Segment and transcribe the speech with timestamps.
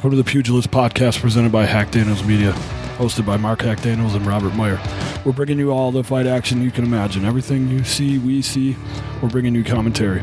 [0.00, 2.52] Welcome to the Pugilist Podcast presented by Hack Daniels Media,
[2.96, 4.80] hosted by Mark Hack Daniels and Robert Meyer.
[5.26, 7.26] We're bringing you all the fight action you can imagine.
[7.26, 8.78] Everything you see, we see.
[9.20, 10.22] We're bringing you commentary.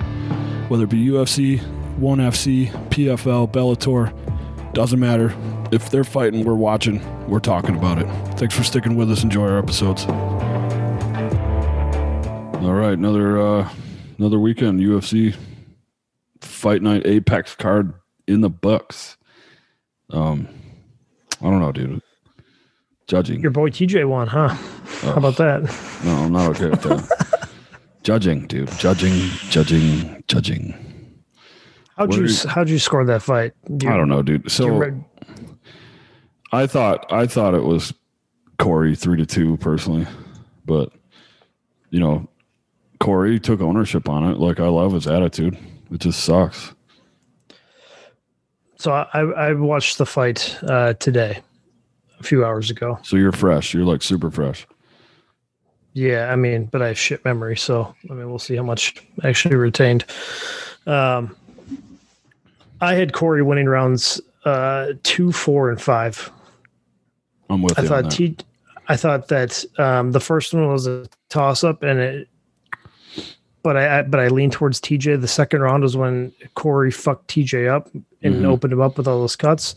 [0.67, 1.59] Whether it be UFC,
[1.99, 5.31] 1FC, PFL, Bellator, doesn't matter.
[5.71, 8.07] If they're fighting, we're watching, we're talking about it.
[8.39, 9.21] Thanks for sticking with us.
[9.21, 10.05] Enjoy our episodes.
[12.65, 13.69] All right, another uh,
[14.17, 15.35] another weekend UFC
[16.41, 17.93] Fight Night Apex card
[18.27, 19.16] in the books.
[20.11, 20.47] Um,
[21.41, 22.01] I don't know, dude.
[23.07, 23.39] Judging.
[23.41, 24.49] Your boy TJ won, huh?
[24.49, 25.63] How about that?
[26.03, 27.49] No, I'm not okay with that.
[28.03, 28.69] judging, dude.
[28.71, 29.13] Judging,
[29.49, 30.73] judging, judging.
[31.97, 33.53] How'd What you you- how'd you score that fight?
[33.77, 34.51] Do you- I don't know, dude.
[34.51, 34.93] So re-
[36.51, 37.93] I thought I thought it was
[38.59, 40.05] Cory three to two personally,
[40.65, 40.91] but
[41.89, 42.29] you know,
[42.99, 44.37] Cory took ownership on it.
[44.37, 45.57] Like I love his attitude.
[45.91, 46.73] It just sucks.
[48.77, 51.39] So I I watched the fight uh, today,
[52.19, 52.99] a few hours ago.
[53.03, 53.73] So you're fresh.
[53.73, 54.67] You're like super fresh.
[55.93, 59.03] Yeah, I mean, but I have shit memory, so I mean, we'll see how much
[59.23, 60.05] actually retained.
[60.85, 61.35] Um,
[62.81, 66.31] I had Corey winning rounds uh, two, four, and five.
[67.49, 68.11] I'm with I thought that.
[68.11, 68.37] T.
[68.89, 72.29] I thought that um, the first one was a toss up, and it.
[73.67, 75.19] But I, I but I leaned towards TJ.
[75.19, 77.89] The second round was when Cory fucked TJ up
[78.23, 78.45] and Mhm.
[78.45, 79.75] opened him up with all those cuts.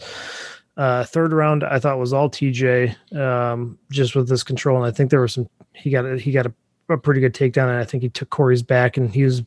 [0.76, 4.92] Uh, third round I thought was all TJ, um, just with this control, and I
[4.94, 5.48] think there was some.
[5.72, 6.52] He got a, he got a,
[6.88, 9.42] a pretty good takedown, and I think he took Cory's back, and he was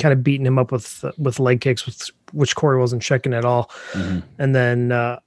[0.00, 3.44] kind of beating him up with with leg kicks, with which Cory wasn't checking at
[3.44, 3.70] all.
[3.92, 4.22] Mhm.
[4.38, 5.18] And then uh,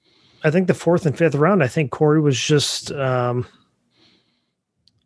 [0.43, 3.45] I think the fourth and fifth round, I think Cory was just um,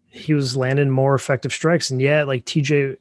[0.10, 2.96] he was landing more effective strikes, and yeah, like TJ,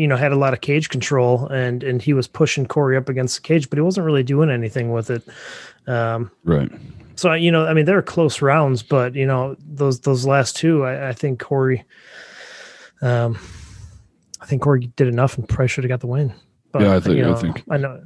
[0.00, 3.08] you know, had a lot of cage control, and and he was pushing Cory up
[3.08, 5.22] against the cage, but he wasn't really doing anything with it.
[5.86, 6.70] Um, Right.
[7.16, 10.84] so you know, I mean, they're close rounds, but you know, those those last two,
[10.84, 11.84] I, I think Cory,
[13.02, 13.38] um,
[14.40, 16.32] I think Cory did enough and probably should have got the win.
[16.72, 18.02] But, Yeah, I think- you I know, think- I know.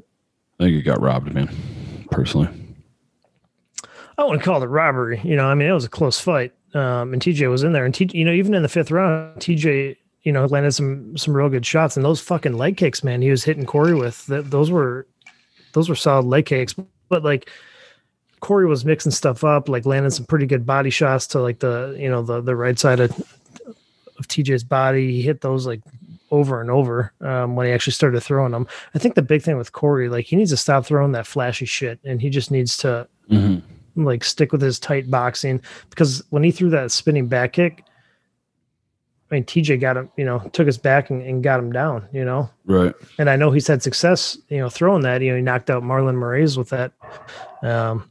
[0.58, 1.48] I think you got robbed, man.
[2.10, 2.48] Personally.
[4.16, 5.20] I wouldn't call it robbery.
[5.24, 6.52] You know, I mean, it was a close fight.
[6.72, 9.40] Um, and TJ was in there, and T, you know, even in the fifth round,
[9.40, 13.22] TJ, you know, landed some some real good shots, and those fucking leg kicks, man,
[13.22, 14.26] he was hitting Cory with.
[14.26, 15.06] That those were
[15.72, 16.74] those were solid leg kicks.
[17.08, 17.50] But like
[18.40, 21.96] Cory was mixing stuff up, like landing some pretty good body shots to like the
[21.98, 23.10] you know the the right side of
[24.18, 25.12] of TJ's body.
[25.12, 25.80] He hit those like
[26.30, 28.66] over and over um, when he actually started throwing them.
[28.94, 31.66] I think the big thing with Cory, like he needs to stop throwing that flashy
[31.66, 33.62] shit, and he just needs to Mhm.
[33.96, 35.60] like stick with his tight boxing
[35.90, 37.84] because when he threw that spinning back kick,
[39.30, 42.06] I mean TJ got him, you know, took his back and, and got him down,
[42.12, 42.50] you know.
[42.66, 42.94] Right.
[43.18, 45.22] And I know he's had success, you know, throwing that.
[45.22, 46.92] You know, he knocked out Marlon Moraes with that.
[47.62, 48.10] Um,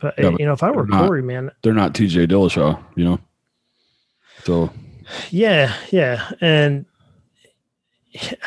[0.00, 2.26] but, Yeah, but you know, if I were they're not- Cory, man, They're not TJ
[2.28, 3.20] Dillashaw, you know.
[4.44, 4.70] So
[5.30, 6.84] yeah, yeah, and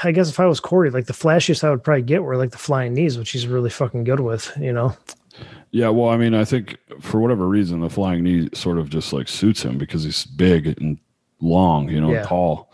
[0.03, 2.51] I guess if I was Cory, like the flashiest I would probably get were like
[2.51, 4.95] the flying knees, which he's really fucking good with, you know.
[5.71, 9.13] yeah, well, I mean, I think for whatever reason, the flying knee sort of just
[9.13, 10.99] like suits him because he's big and
[11.41, 12.23] long, you know, Yeah.
[12.23, 12.71] tall.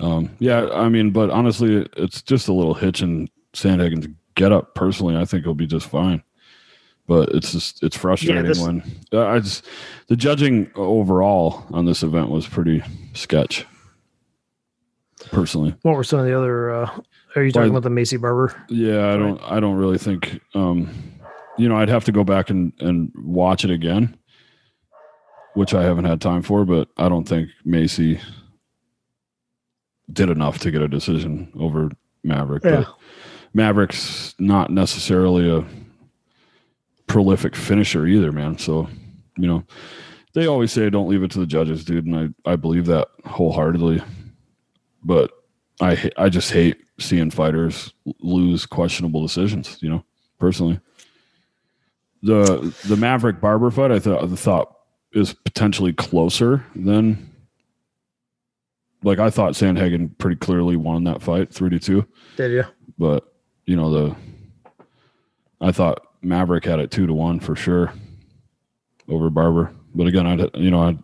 [0.00, 4.74] Um, yeah, I mean, but honestly, it's just a little hitch in Sandhagen's get up.
[4.74, 6.22] Personally, I think he'll be just fine.
[7.06, 8.82] But it's just it's frustrating this- when
[9.12, 9.64] uh, I just
[10.08, 12.82] the judging overall on this event was pretty
[13.14, 13.66] sketch.
[15.32, 16.70] Personally, What were some of the other?
[16.70, 16.90] uh
[17.36, 18.54] Are you talking Well, about the Maycee Barber?
[18.70, 20.88] yeah, I don't I don't really think um
[21.58, 24.16] you know, I'd have to go back and and watch it again,
[25.54, 28.20] which I haven't had time for, but I don't think Maycee
[30.12, 31.90] did enough to get a decision over
[32.22, 32.64] Maverick.
[32.64, 32.84] Yeah.
[32.84, 32.94] But
[33.54, 35.64] Maverick's not necessarily a
[37.06, 38.58] prolific finisher either, man.
[38.58, 38.88] So,
[39.36, 39.64] you know,
[40.34, 43.08] they always say don't leave it to the judges, dude, and I I believe that
[43.26, 44.02] wholeheartedly.
[45.02, 45.32] But
[45.80, 49.78] I I just hate seeing fighters lose questionable decisions.
[49.80, 50.04] You know,
[50.38, 50.80] personally.
[52.22, 54.76] The the Maverick Barber fight, I thought I thought
[55.12, 57.28] is potentially closer than.
[59.02, 62.06] Like I thought, Sandhagen pretty clearly won that fight, three to two.
[62.36, 62.64] Did you?
[62.98, 63.32] But
[63.64, 64.16] you know the,
[65.60, 67.94] I thought Maverick had it two to one for sure,
[69.08, 69.74] over Barber.
[69.94, 70.98] But again, I'd you know I'd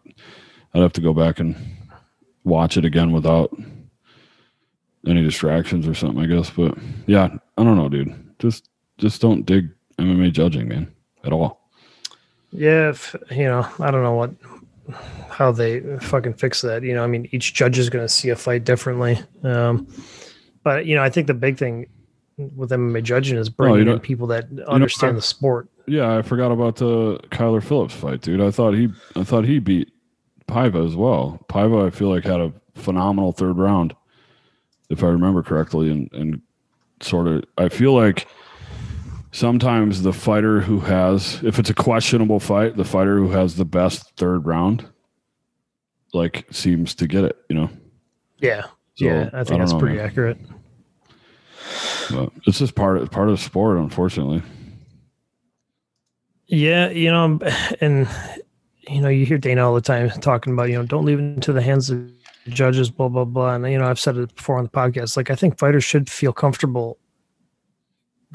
[0.75, 1.57] I'd have to go back and
[2.45, 3.57] watch it again without
[5.07, 6.51] any distractions or something, I guess.
[6.51, 6.77] But
[7.07, 8.15] yeah, I don't know, dude.
[8.39, 8.69] Just
[8.99, 10.93] just don't dig MMA judging, man,
[11.25, 11.66] at all.
[12.57, 14.31] Yeah, if, you know, I don't know what
[15.29, 16.83] how they fucking fix that.
[16.83, 19.19] You know, I mean, each judge is going to see a fight differently.
[19.43, 19.87] Um,
[20.63, 21.87] but you know, I think the big thing
[22.39, 25.69] with MMA judging is bringing you in people that understand I- the sport.
[25.89, 28.41] Yeah, I forgot about the Kyler Phillips fight, dude.
[28.41, 29.93] I thought he I thought he beat
[30.49, 31.39] Paiva as well.
[31.49, 33.95] Paiva, I feel like had a phenomenal third round,
[34.91, 36.43] if I remember correctly, and and
[37.01, 38.27] sort of I feel like
[39.37, 43.67] sometimes the fighter who has if it's a questionable fight, the fighter who has the
[43.67, 44.89] best third round
[46.15, 47.69] like seems to get it, you know.
[48.39, 48.63] Yeah,
[48.95, 50.07] So, yeah, I I think don't that's know, pretty man.
[50.07, 50.39] accurate.
[52.11, 54.43] But it's just part of part of the sport, unfortunately.
[56.47, 57.39] Yeah, you know,
[57.81, 58.09] and
[58.89, 61.23] you know, you hear Dana all the time talking about, you know, don't leave it
[61.23, 62.11] into the hands of
[62.49, 63.55] judges, blah blah blah.
[63.55, 65.17] And you know, I've said it before on the podcast.
[65.17, 66.99] Like, I think fighters should feel comfortable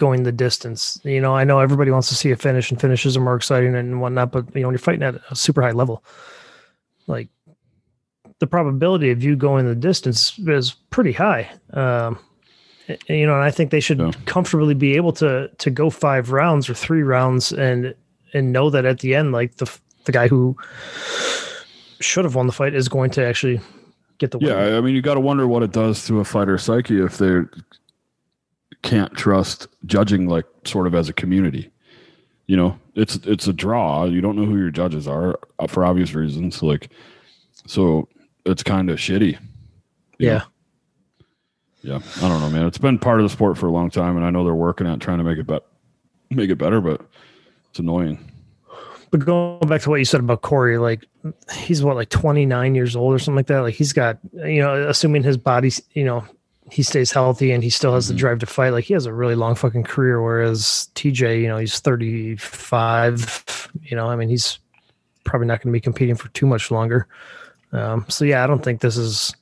[0.01, 1.00] going the distance.
[1.03, 3.75] You know, I know everybody wants to see a finish, and finishes are more exciting
[3.75, 4.31] and whatnot.
[4.31, 6.03] But you know, when you're fighting at a super high level,
[7.07, 7.30] like
[8.39, 11.50] the probability of you going the distance is pretty high.
[11.74, 12.18] Um,
[13.07, 14.12] you know, and I think they should Yeah.
[14.25, 17.94] comfortably be able to to go five rounds or three rounds and
[18.33, 19.69] and know that at the end, like the
[20.06, 20.57] the guy who
[22.00, 23.62] should have won the fight is going to actually
[24.18, 24.48] get the win.
[24.50, 27.00] Yeah, I- I mean, you got to wonder what it does to a fighter's psyche
[27.01, 27.42] if they
[28.81, 31.71] can't trust judging, like sort of as a community.
[32.47, 34.05] You know, it's it's a draw.
[34.05, 36.61] You don't know who your judges are uh, for obvious reasons.
[36.61, 36.89] Like,
[37.65, 38.07] so
[38.45, 39.37] it's kind of shitty.
[40.17, 40.29] yeah.
[40.33, 40.43] know?
[41.81, 41.99] yeah.
[42.17, 42.65] I don't know, man.
[42.65, 44.87] It's been part of the sport for a long time, and I know they're working
[44.87, 45.63] at trying to make it bet
[46.29, 47.01] make it better, but
[47.69, 48.31] it's annoying.
[49.11, 51.05] But going back to what you said about Cory, like
[51.53, 53.59] he's what, like 29 years old or something like that.
[53.59, 56.25] Like he's got, you know, assuming his body's, you know,
[56.71, 58.09] he stays healthy and he still has Mhm.
[58.09, 58.69] the drive to fight.
[58.69, 60.21] Like he has a really long fucking career.
[60.21, 63.69] Whereas TJ, you know, he's 35.
[63.83, 64.57] You know, I mean, he's
[65.25, 67.07] probably not going to be competing for too much longer.
[67.73, 69.33] Um, so yeah, I don't think this is,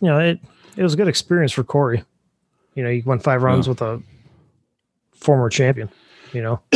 [0.00, 0.38] you know, it
[0.76, 2.02] it was a good experience for Cory.
[2.74, 3.70] You know, he won five rounds Yeah.
[3.70, 4.02] with a
[5.14, 5.88] former champion.
[6.32, 6.60] You know,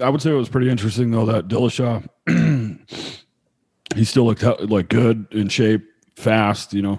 [0.00, 2.02] I would say it was pretty interesting though that Dillashaw,
[3.94, 5.84] he still looked like good in shape,
[6.16, 6.72] fast.
[6.74, 6.98] You know,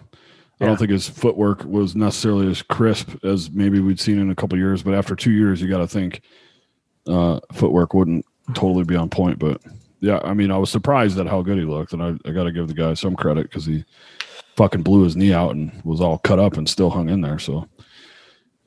[0.62, 4.36] I don't think his footwork was necessarily as crisp as maybe we'd seen in a
[4.36, 4.84] couple years.
[4.84, 6.22] But after two years, you got to think
[7.08, 9.40] uh, footwork wouldn't totally be on point.
[9.40, 9.62] But
[10.02, 12.44] yeah, I mean, I was surprised at how good he looked, and I, I got
[12.44, 13.84] to give the guy some credit because he
[14.56, 17.40] fucking blew his knee out and was all cut up and still hung in there.
[17.40, 17.68] So.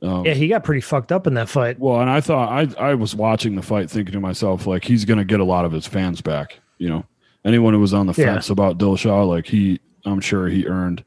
[0.03, 1.79] Um, yeah, he got pretty fucked up in that fight.
[1.79, 5.07] well, and I thought I I was watching the fight thinking to myself like he's
[5.07, 6.59] going to get a lot of his fans back.
[6.77, 7.07] You know,
[7.45, 8.35] anyone who was on the Yeah.
[8.35, 11.05] fence about Dillashaw, like he, I'm sure he earned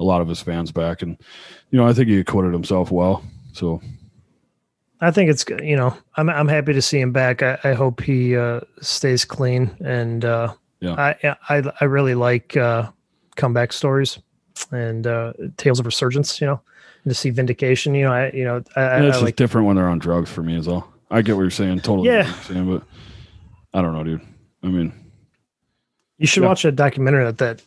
[0.00, 1.16] a lot of his fans back, and
[1.70, 3.22] you know I think he acquitted himself well.
[3.52, 3.80] So
[5.00, 5.60] I think it's good.
[5.62, 7.42] You know, I'm I'm happy to see him back.
[7.42, 10.94] I, I hope he uh, stays clean, and uh, Yeah.
[10.94, 12.90] I I I really like uh,
[13.36, 14.18] comeback stories
[14.72, 16.40] and uh, tales of resurgence.
[16.40, 16.60] You know,
[17.04, 17.94] and to see vindication.
[17.94, 19.88] You know, I you know I, I, and I it's just like different when they're
[19.88, 20.92] on drugs for me as well.
[21.10, 22.08] I get what you're saying, totally.
[22.08, 22.22] Yeah.
[22.22, 22.82] get what you're saying, but
[23.78, 24.20] I don't know, dude.
[24.62, 24.92] I mean,
[26.18, 26.48] you should yeah.
[26.48, 27.62] watch a documentary that that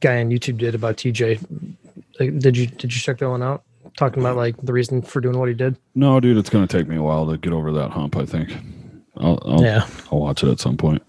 [0.00, 1.44] guy on YouTube did about TJ.
[2.20, 3.62] Like, Did you did you check that one out?
[3.96, 5.76] Talking about like the reason for doing what he did.
[5.94, 8.16] no, dude, it's going to take me a while to get over that hump.
[8.16, 8.54] I think
[9.16, 9.86] I'll I'll, Yeah.
[10.10, 11.02] I'll watch it at some point.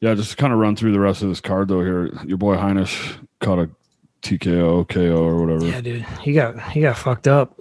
[0.00, 1.80] Yeah, just kind of run through the rest of this card though.
[1.80, 3.70] Here, your boy Heinisch caught a
[4.22, 5.66] TKO, KO, or whatever.
[5.66, 6.02] Yeah, dude.
[6.22, 7.58] He got he got fucked up.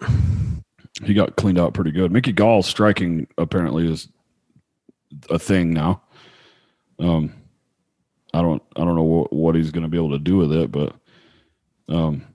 [1.04, 2.12] He got cleaned out pretty good.
[2.12, 4.08] Mickey Gall striking apparently is
[5.30, 6.02] a thing now.
[7.00, 7.34] Um,
[8.36, 10.52] I don't I don't know what, what he's going to be able to do with
[10.52, 10.94] it, but
[11.88, 12.26] um,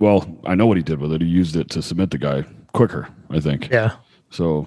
[0.00, 1.20] well, I know what he did with it.
[1.20, 3.08] He used it to submit the guy quicker.
[3.30, 3.70] I think.
[3.70, 3.92] Yeah.
[4.30, 4.66] So,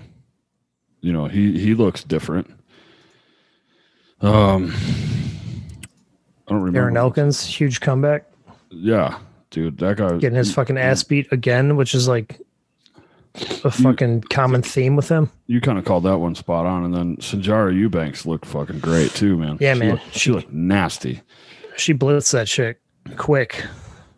[1.02, 2.50] you know, he he looks different.
[4.22, 4.74] Um,
[6.48, 6.92] I don't remember.
[6.92, 8.26] Darren Elkins, huge comeback.
[8.70, 12.40] Yeah, dude, that guy getting his fucking ass beat again, which is like
[13.36, 15.30] a fucking common theme with him.
[15.48, 19.12] You kind of called that one spot on, and then Sijara Eubanks looked fucking great
[19.12, 19.58] too, man.
[19.60, 19.90] Yeah, She man.
[19.92, 21.22] looked- she looked nasty,
[21.78, 22.80] She blitzed that shit
[23.18, 23.66] quick.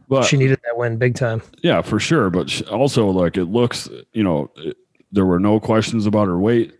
[0.09, 1.41] but she needed that win big time.
[1.63, 2.29] yeah, for sure.
[2.29, 4.75] But she, also, like, it looks, you know, it,
[5.11, 6.73] there were no questions about her weight.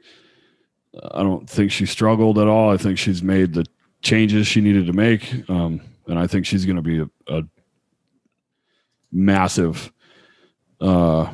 [1.12, 2.70] I don't think she struggled at all.
[2.72, 3.66] I think she's made the
[4.02, 7.44] changes she needed to make, um, and I think she's going to be a, a
[9.12, 9.92] massive
[10.82, 11.32] uh,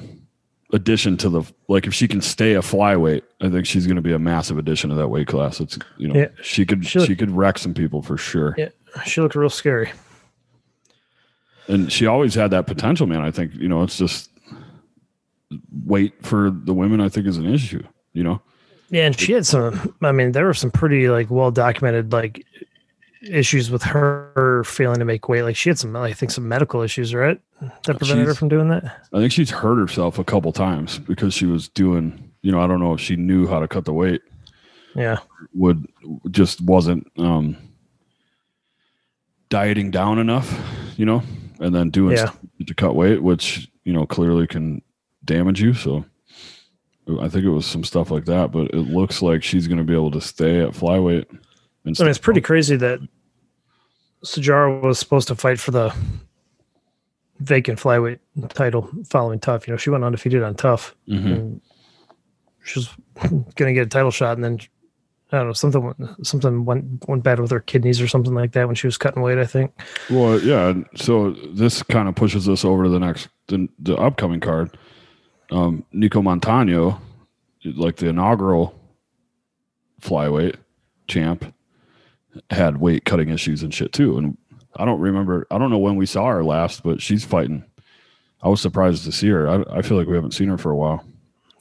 [0.73, 1.85] addition to the like.
[1.87, 4.89] If she can stay a flyweight, I think she's going to be a massive addition
[4.89, 5.59] to that weight class.
[5.59, 6.27] It's you know, Yeah.
[6.41, 8.55] she could She looked- she could wreck some people for sure.
[8.57, 8.69] Yeah.
[9.05, 9.91] She looked real scary.
[11.67, 13.21] and she always had that potential, man.
[13.21, 14.29] I think you know it's just
[15.85, 17.01] weight for the women.
[17.01, 17.83] I think is an issue.
[18.13, 18.41] You know,
[18.89, 19.95] Yeah, and she had some.
[20.01, 22.45] I mean, there were some pretty like well documented like
[23.23, 25.43] issues with her failing to make weight.
[25.43, 27.39] Like she had some, I think, some medical issues, right?
[27.85, 28.83] That prevented her from doing that.
[29.13, 32.67] I think she's hurt herself a couple times because she was doing, you know, I
[32.67, 34.21] don't know if she knew how to cut the weight,
[34.95, 35.19] Yeah.
[35.53, 35.85] would
[36.31, 37.55] just wasn't um
[39.49, 40.59] dieting down enough,
[40.97, 41.21] you know,
[41.59, 42.25] and then doing Yeah.
[42.25, 44.81] stuff to cut weight, which, you know, clearly can
[45.25, 45.73] damage you.
[45.73, 46.05] So
[47.19, 49.83] I think it was some stuff like that, but it looks like she's going to
[49.83, 51.25] be able to stay at flyweight.
[51.85, 52.99] And I mean, it's pretty crazy that
[54.23, 55.93] Sijara was supposed to fight for the
[57.39, 58.19] vacant flyweight
[58.49, 59.67] title following TUF.
[59.67, 61.25] You know, she went undefeated on TUF, Mhm.
[61.25, 61.61] and
[62.63, 62.89] she was
[63.55, 64.59] going to get a title shot, and then
[65.31, 68.51] I don't know something went- something went went bad with her kidneys or something like
[68.51, 69.37] that when she was cutting weight.
[69.39, 69.71] I think.
[70.09, 70.73] Well, yeah.
[70.95, 74.77] So this kind of pushes us over to the next, the, the upcoming card.
[75.49, 77.01] Um, Nico Montano,
[77.63, 78.77] like the inaugural
[80.01, 80.55] flyweight
[81.07, 81.53] champ,
[82.49, 84.17] had weight cutting issues and shit too.
[84.17, 84.37] And
[84.75, 87.63] I don't remember, I don't know when we saw her last, but she's fighting.
[88.43, 89.47] I was surprised to see her.
[89.47, 91.03] I, I feel like we haven't seen her for a while.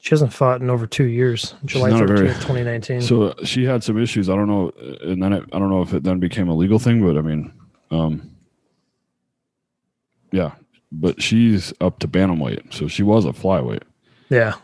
[0.03, 1.55] She hasn't fought in over two years.
[1.67, 3.03] July not a very- thirteenth, twenty nineteen.
[3.03, 4.31] So she had some issues.
[4.31, 4.73] I don't know,
[5.03, 7.21] and then it, I don't know if it then became a legal thing, but I
[7.21, 7.53] mean,
[7.91, 8.31] um,
[10.33, 10.53] yeah.
[10.93, 13.83] But she's up to bantamweight, so she was a flyweight.
[14.31, 14.55] yeah,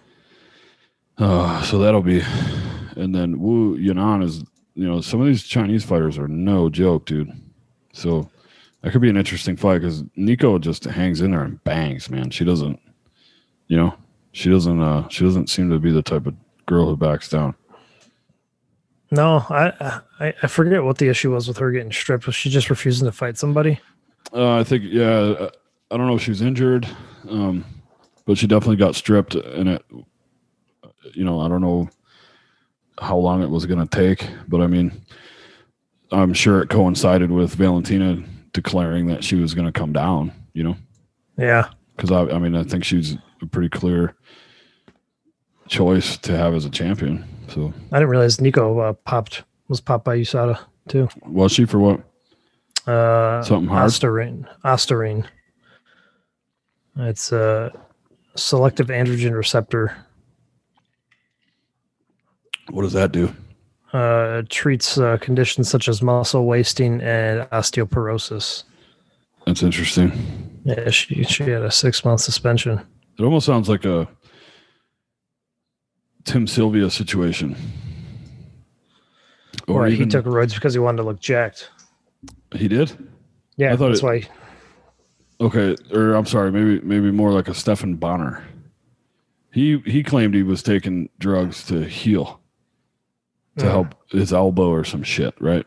[1.18, 2.22] Uh, so that'll be,
[2.96, 4.42] and then Wu Yanan is,
[4.76, 7.33] you know, some of these Chinese fighters are no joke, dude.
[7.92, 8.30] So
[8.83, 12.30] that could be an interesting fight because Nicco just hangs in there and bangs, man.
[12.30, 12.78] She doesn't,
[13.68, 13.95] you know,
[14.33, 16.35] she doesn't, uh, she doesn't seem to be the type of
[16.66, 17.54] girl who backs down.
[19.11, 22.26] no, I, I I forget what the issue was with her getting stripped.
[22.26, 23.80] Was she just refusing to fight somebody?
[24.33, 25.49] Uh, I think, yeah,
[25.90, 26.87] I don't know if she was injured,
[27.30, 27.64] um,
[28.26, 29.85] but she definitely got stripped, and it,
[31.14, 31.88] you know, I don't know
[33.00, 34.93] how long it was going to take, but I mean,
[36.12, 38.23] I'm sure it coincided with Valentina
[38.53, 40.76] declaring that she was going to come down, you know,
[41.37, 44.15] Yeah, because I, I mean, I think she's a pretty clear
[45.69, 47.25] choice to have as a champion.
[47.49, 51.09] So, I didn't realize Nicco uh, popped was popped by USADA too.
[51.26, 52.00] was she for what?
[52.87, 53.91] Uh, Something hard?
[53.91, 54.47] Ostarine.
[54.65, 55.26] Ostarine.
[56.99, 57.73] It's a
[58.37, 59.97] selective androgen receptor.
[62.70, 63.32] What does that do?
[63.92, 68.64] Uh, it treats uh, conditions such as muscle wasting and osteoporosis.
[69.46, 70.12] That's interesting.
[70.64, 72.80] Yeah, she she had a six month suspension.
[73.18, 74.08] It almost sounds like a
[76.25, 77.56] Tim Sylvia situation.
[79.68, 81.70] Or Or he took roids because he wanted to look jacked.
[82.54, 82.92] he did.
[83.56, 84.23] Yeah, I thought that's it- why.
[85.40, 88.42] Okay, or I'm sorry, maybe maybe more like a Stephan Bonnar.
[89.52, 92.40] He he claimed he was taking drugs to heal,
[93.58, 95.64] to help his elbow or some shit, right?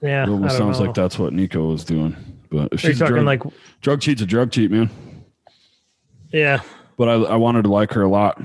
[0.00, 0.86] Yeah, it almost sounds know.
[0.86, 2.16] like that's what Nicco was doing.
[2.50, 3.42] But if Are she's talking drug, like?
[3.82, 4.90] drug cheat's a drug cheat, man.
[6.32, 6.60] Yeah,
[6.96, 8.40] But I I wanted to like her a lot.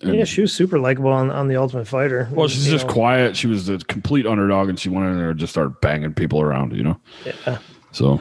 [0.00, 2.28] And- yeah, she was super likable on, on the Ultimate Fighter.
[2.32, 3.36] Well, she's You just know, quiet.
[3.36, 6.40] She was a complete underdog, and she went in there and just started banging people
[6.40, 6.72] around.
[6.76, 7.58] You know, Yeah.
[7.92, 8.20] so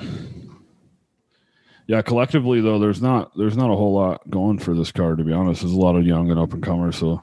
[1.87, 2.01] yeah.
[2.01, 5.17] Collectively, though, there's not there's not a whole lot going for this card.
[5.19, 6.97] To be honest, there's a lot of young and up and comers.
[6.97, 7.21] So,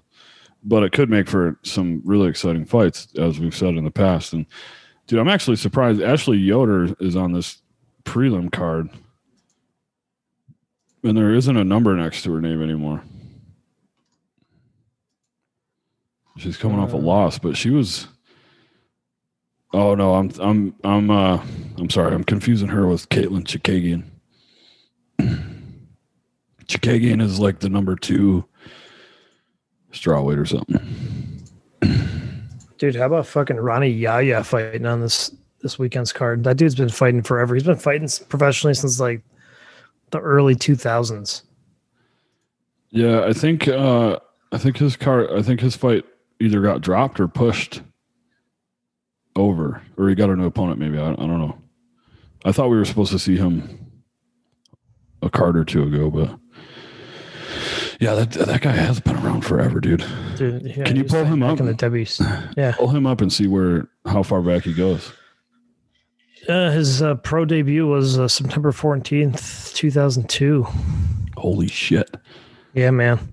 [0.65, 4.33] but it could make for some really exciting fights, as we've said in the past.
[4.33, 4.47] And
[5.07, 6.01] dude, I'm actually surprised.
[6.03, 7.61] Ashley Yoder is on this
[8.05, 8.89] prelim card,
[11.03, 13.03] and there isn't a number next to her name anymore.
[16.37, 17.01] She's coming off a Uh.
[17.01, 18.09] loss, but she was.
[19.73, 21.45] Oh no, I'm I'm I'm uh
[21.79, 24.05] I'm sorry, I'm confusing her with Katlyn Chookagian.
[26.67, 28.45] Chikagian is like the number two
[29.95, 30.81] strawweight or something.
[32.79, 36.45] Dude, how about fucking Rani Yahya fighting on this this weekend's card?
[36.45, 37.55] That dude's been fighting forever.
[37.55, 39.23] He's been fighting professionally since like
[40.11, 41.43] the early 2000s.
[42.91, 44.19] Yeah, I think uh
[44.53, 46.05] I think his car I think his fight
[46.41, 47.83] either got dropped or pushed
[49.37, 50.79] over, or he got a new opponent.
[50.79, 51.59] Maybe I, I don't know.
[52.45, 53.91] I thought we were supposed to see him
[55.23, 56.39] a card or two ago, but
[58.01, 60.05] yeah, that that guy has been around forever, dude.
[60.37, 61.61] Dude, yeah, Can you pull him up?
[61.61, 62.21] in the W's?
[62.57, 65.13] Yeah, Pull him up and see where how far back he goes.
[66.49, 70.67] uh, his uh, pro debut was uh, September 14th, 2002.
[71.37, 72.11] Holy shit!
[72.75, 73.33] Yeah, man.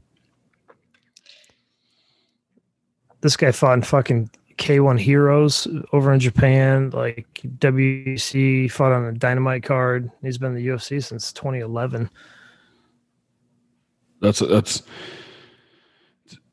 [3.22, 7.27] This guy fought in fucking K1 Heroes over in Japan, like
[7.60, 10.12] WEC, fought on a dynamite card.
[10.24, 12.10] He's been in the UFC since 2011.
[14.22, 14.84] That's that's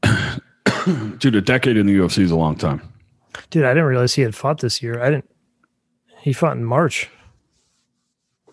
[1.18, 1.34] dude.
[1.34, 2.82] A decade in the UFC is a long time.
[3.50, 5.02] Dude, I didn't realize he had fought this year.
[5.02, 5.30] I didn't.
[6.22, 7.08] He fought in March.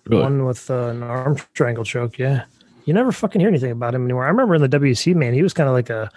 [0.06, 0.22] Really?
[0.22, 2.20] One with uh, an arm triangle choke.
[2.20, 2.44] Yeah,
[2.86, 4.26] you never fucking hear anything about him anymore.
[4.26, 6.12] I remember in the WEC, man, he was kind of like a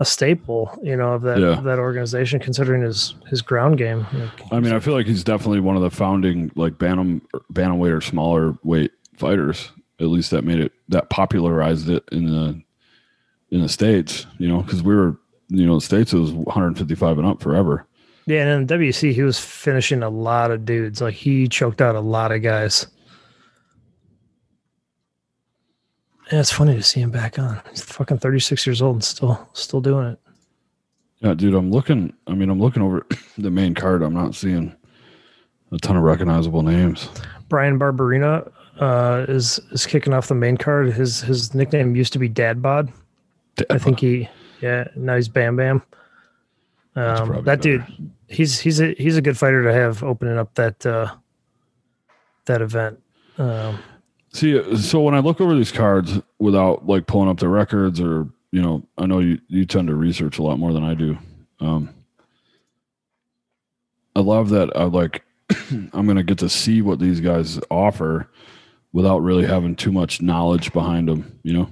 [0.00, 1.58] a staple, you know, of that Yeah.
[1.58, 4.06] of that organization, considering his his ground game.
[4.14, 7.20] Like, I mean, I feel like he's definitely one of the founding like bantam
[7.52, 9.70] bantamweight or smaller weight fighters.
[10.02, 12.60] At least that made it that popularized it in the
[13.50, 14.26] in the states.
[14.38, 15.16] You know, because we were
[15.48, 17.86] you know the states it was 155 and up forever.
[18.26, 21.00] yeah, and in the WEC, he was finishing a lot of dudes.
[21.00, 22.86] Like he choked out a lot of guys.
[26.30, 27.60] Yeah, it's funny to see him back on.
[27.70, 30.18] He's fucking 36 years old and still still doing it.
[31.20, 32.12] Yeah, dude, I'm looking.
[32.26, 33.06] I mean, I'm looking over
[33.38, 34.02] the main card.
[34.02, 34.74] I'm not seeing
[35.70, 37.08] a ton of recognizable names.
[37.48, 38.50] Bryan Barberena
[38.80, 40.92] uh, is is kicking off the main card.
[40.92, 42.92] His his nickname used to be Dad Bod.
[43.70, 44.28] I think he
[44.60, 45.82] yeah now he's Bam Bam.
[46.94, 47.62] Um, that better.
[47.62, 47.86] dude,
[48.28, 51.14] he's he's a he's a good fighter to have opening up that uh,
[52.46, 53.00] that event.
[53.38, 53.78] Um,
[54.34, 58.28] See, so when I look over these cards without like pulling up the records or
[58.50, 61.18] you know, I know you you tend to research a lot more than I do.
[61.60, 61.90] Um,
[64.16, 65.22] I love that I like
[65.92, 68.28] I'm gonna get to see what these guys offer
[68.92, 71.38] without really having too much knowledge behind them.
[71.42, 71.68] You know,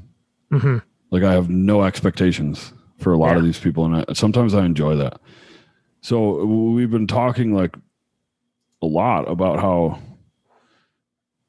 [0.52, 0.82] mhm.
[1.10, 4.64] like I have no expectations for a lot of these people, and I, sometimes I
[4.64, 5.20] enjoy that.
[6.02, 7.76] So we've been talking like
[8.82, 9.98] a lot about how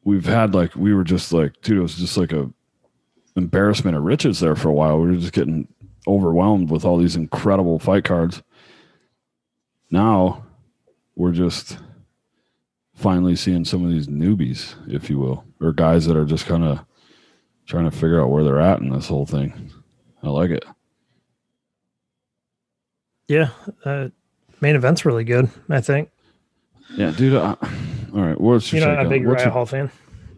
[0.03, 2.49] we've had like we were just like dude it was just like a
[3.35, 5.67] embarrassment of riches there for a while we were just getting
[6.07, 8.41] overwhelmed with all these incredible fight cards
[9.89, 10.43] now
[11.15, 11.77] we're just
[12.93, 16.63] finally seeing some of these newbies if you will or guys that are just kind
[16.63, 16.79] of
[17.67, 19.71] trying to figure out where they're at in this whole thing
[20.23, 20.65] i like it
[23.27, 23.49] Yeah,
[23.85, 24.09] uh,
[24.59, 25.49] main event's really good.
[25.69, 26.09] I think
[26.97, 27.55] yeah dude I,
[28.13, 29.89] all right what's your you're not a big Uriah Hall fan.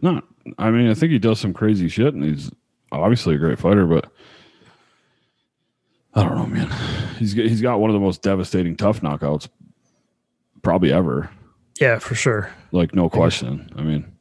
[0.02, 0.20] No,
[0.58, 2.50] I mean, I think he does some crazy shit, and he's
[2.92, 3.86] obviously a great fighter.
[3.86, 4.10] But
[6.14, 6.70] I don't know, man.
[7.18, 9.48] He's he's got one of the most devastating TUF knockouts
[10.62, 11.30] probably ever,
[11.80, 12.52] Yeah, for sure.
[12.70, 13.68] like no question.
[13.76, 14.12] I mean,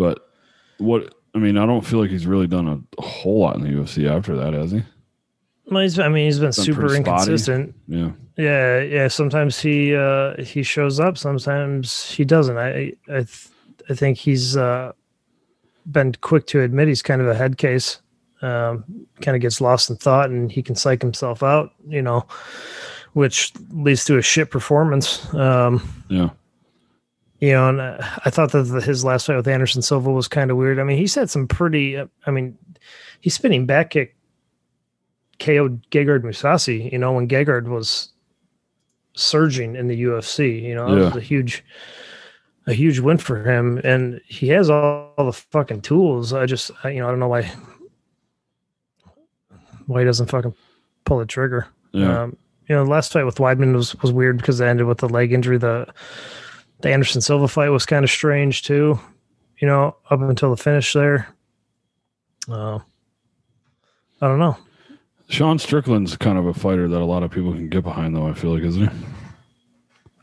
[0.00, 0.30] but
[0.78, 1.14] what?
[1.34, 2.66] I mean, I don't feel like he's really done
[2.98, 4.82] a, whole lot in the UFC after that, has he?
[5.66, 7.74] Well, he's, I mean, he's been super inconsistent.
[7.86, 9.08] Yeah, Yeah, yeah.
[9.08, 11.18] Sometimes he uh, he shows up.
[11.18, 12.56] Sometimes he doesn't.
[12.56, 13.48] I I th-
[13.90, 14.92] I think he's uh,
[15.90, 18.00] been quick to admit he's kind of a head case.
[18.40, 18.84] Um,
[19.20, 21.74] kind of gets lost in thought, and he can psych himself out.
[21.86, 22.26] You know,
[23.12, 25.32] which leads to a shit performance.
[25.34, 26.30] Um, yeah,
[27.40, 30.28] you know, and uh, I thought that the, his last fight with Anderson Silva was
[30.28, 30.78] kind of weird.
[30.78, 31.96] I mean, he said some pretty.
[31.96, 32.56] uh, I mean,
[33.20, 34.16] he's spinning back kick
[35.38, 36.90] KO'd Gegard Mousasi.
[36.92, 38.10] You know, when Gegard was
[39.14, 40.62] surging in the UFC.
[40.62, 41.64] You know, that was a huge,
[42.66, 46.32] a huge win for him, and he has all, all the fucking tools.
[46.32, 47.50] I just, I, you know, I don't know why,
[49.86, 50.54] why he doesn't fucking
[51.04, 51.68] pull the trigger.
[51.92, 52.22] yeah.
[52.22, 52.36] Um,
[52.68, 55.08] you know, the last fight with Weidman was was weird because it ended with the
[55.08, 55.58] leg injury.
[55.58, 55.92] The
[56.82, 58.98] the Anderson Silva fight was kind of strange too.
[59.58, 61.28] You know, up until the finish there.
[62.48, 62.78] Uh,
[64.20, 64.56] I don't know.
[65.28, 68.26] Sean Strickland's kind of a fighter that a lot of people can get behind, though.
[68.26, 68.96] I feel like, isn't he?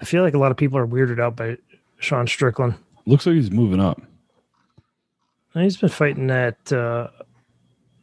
[0.01, 1.57] I feel like a lot of people are weirded out by
[1.99, 2.75] Sean Strickland.
[3.05, 4.01] Looks like he's moving up.
[5.53, 7.07] He's been fighting at uh,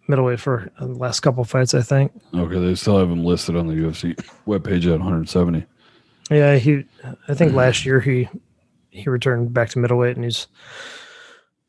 [0.08, 2.12] middleweight for the last couple fights, I think.
[2.34, 4.14] Okay, they still have him listed on the UFC
[4.46, 5.64] webpage at 170.
[6.30, 6.84] Yeah, he.
[7.28, 8.28] I think last year he
[8.90, 10.46] he returned back to middleweight and he's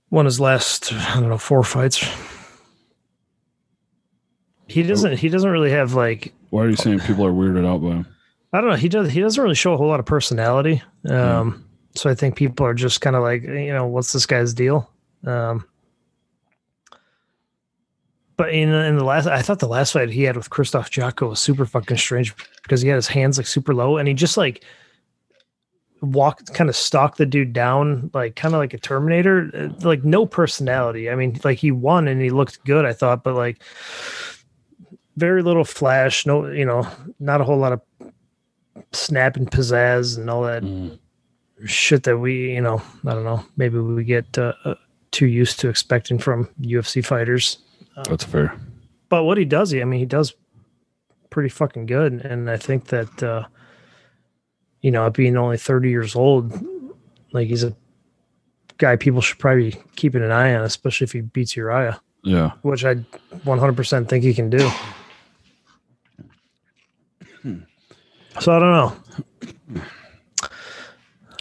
[0.10, 2.08] won his last I don't know four fights.
[4.68, 5.18] He doesn't.
[5.18, 8.08] He doesn't really have like Why are you saying people are weirded out by him?
[8.54, 8.76] I don't know.
[8.78, 9.12] He does.
[9.12, 10.82] He doesn't really show a whole lot of personality.
[11.10, 11.66] Um,
[11.96, 14.90] So I think people are just kind of like, you know, what's this guy's deal?
[15.26, 15.66] Um,
[18.38, 21.30] but in in the last, I thought the last fight he had with Krzysztof Jotko
[21.30, 24.38] was super fucking strange because he had his hands like super low and he just
[24.38, 24.64] like
[26.02, 30.04] walked, kind of stalked the dude down, like kind of like a Terminator, uh, like
[30.04, 31.10] no personality.
[31.10, 33.62] I mean, like he won and he looked good, I thought, but like
[35.16, 36.88] very little flash, no, you know,
[37.20, 37.82] not a whole lot of
[38.92, 41.00] snap and pizzazz and all that Mm.
[41.66, 44.76] shit that we, you know, I don't know, maybe we get uh, uh,
[45.12, 47.60] too used to expecting from UFC fighters.
[48.04, 48.58] That's fair.
[49.10, 50.34] But what he does, he, I mean, he does
[51.30, 52.14] pretty fucking good.
[52.14, 53.46] And I think that, uh,
[54.82, 56.52] you know, being only 30 years old,
[57.32, 57.76] like he's a
[58.78, 62.52] guy people should probably be keeping an eye on, especially if he beats Uriah, Yeah.
[62.62, 62.96] which I
[63.46, 64.70] 100% think he can do.
[68.42, 68.96] So I don't know.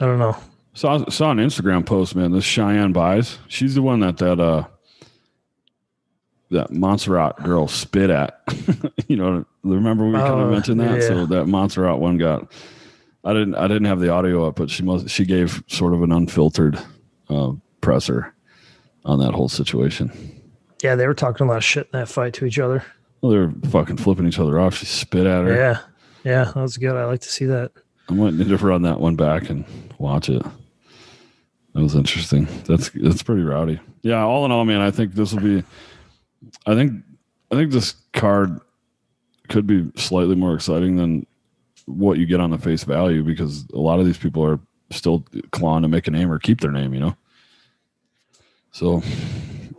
[0.01, 0.37] I don't know.
[0.75, 2.31] Saw saw an Instagram post, man.
[2.33, 3.39] This Cheyanne Buys.
[3.49, 4.65] She's the one that that uh
[6.55, 8.41] that Montserrat girl spit at.
[9.09, 11.01] you know, remember we kind of Oh, mentioned that.
[11.01, 11.07] yeah.
[11.09, 12.51] So that Montserrat one got.
[13.25, 13.55] I didn't.
[13.55, 15.09] I didn't have the audio up, but she must.
[15.09, 16.79] She gave sort of an unfiltered
[17.31, 18.35] uh, presser
[19.05, 20.11] on that whole situation.
[20.83, 22.85] Yeah, they were talking a lot of shit in that fight to each other.
[23.23, 24.75] Well, they're fucking flipping each other off.
[24.75, 25.55] She spit at her.
[25.55, 25.79] Yeah.
[26.25, 26.95] Yeah, that was good.
[26.97, 27.73] I like to see that.
[28.09, 29.65] I might need to run that one back and
[29.99, 30.43] watch it.
[30.43, 32.47] That was interesting.
[32.67, 33.81] That's that's pretty rowdy.
[34.03, 35.65] Yeah, all in all, man, I think this will be.
[36.67, 37.03] I think
[37.51, 38.61] I think this card
[39.49, 41.27] could be slightly more exciting than
[41.87, 44.59] what you get on the face value because a lot of these people are
[44.91, 47.17] still clawing to make a name or keep their name, you know.
[48.73, 49.03] So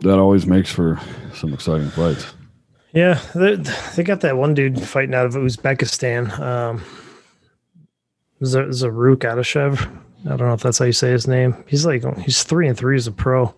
[0.00, 1.00] that always makes for
[1.34, 2.32] some exciting fights.
[2.92, 3.56] Yeah, they,
[3.94, 6.38] they got that one dude fighting out of Uzbekistan.
[6.38, 6.82] Um,
[8.42, 9.80] Z- Zarrukh Adashev.
[10.24, 11.62] I don't know if that's how you say his name.
[11.66, 13.54] He's like he's three and three as a pro.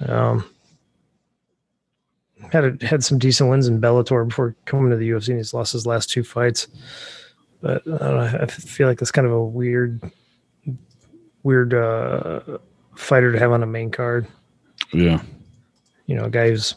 [0.00, 0.44] Um,
[2.50, 5.28] had a, had some decent wins in Bellator before coming to the UFC.
[5.28, 6.68] And he's lost his last two fights,
[7.60, 10.00] but I, don't know, I feel like that's kind of a weird,
[11.42, 12.40] weird uh,
[12.96, 14.26] fighter to have on a main card.
[14.92, 15.22] Yeah.
[16.06, 16.74] You know, a guy who's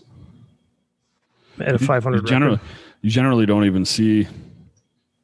[1.60, 2.70] at a 500 generally, record.
[3.02, 4.28] you generally don't even see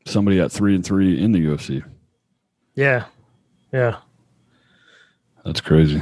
[0.05, 1.83] somebody at three and three in the UFC.
[2.75, 3.05] Yeah,
[3.73, 3.97] yeah.
[5.43, 6.01] That's crazy.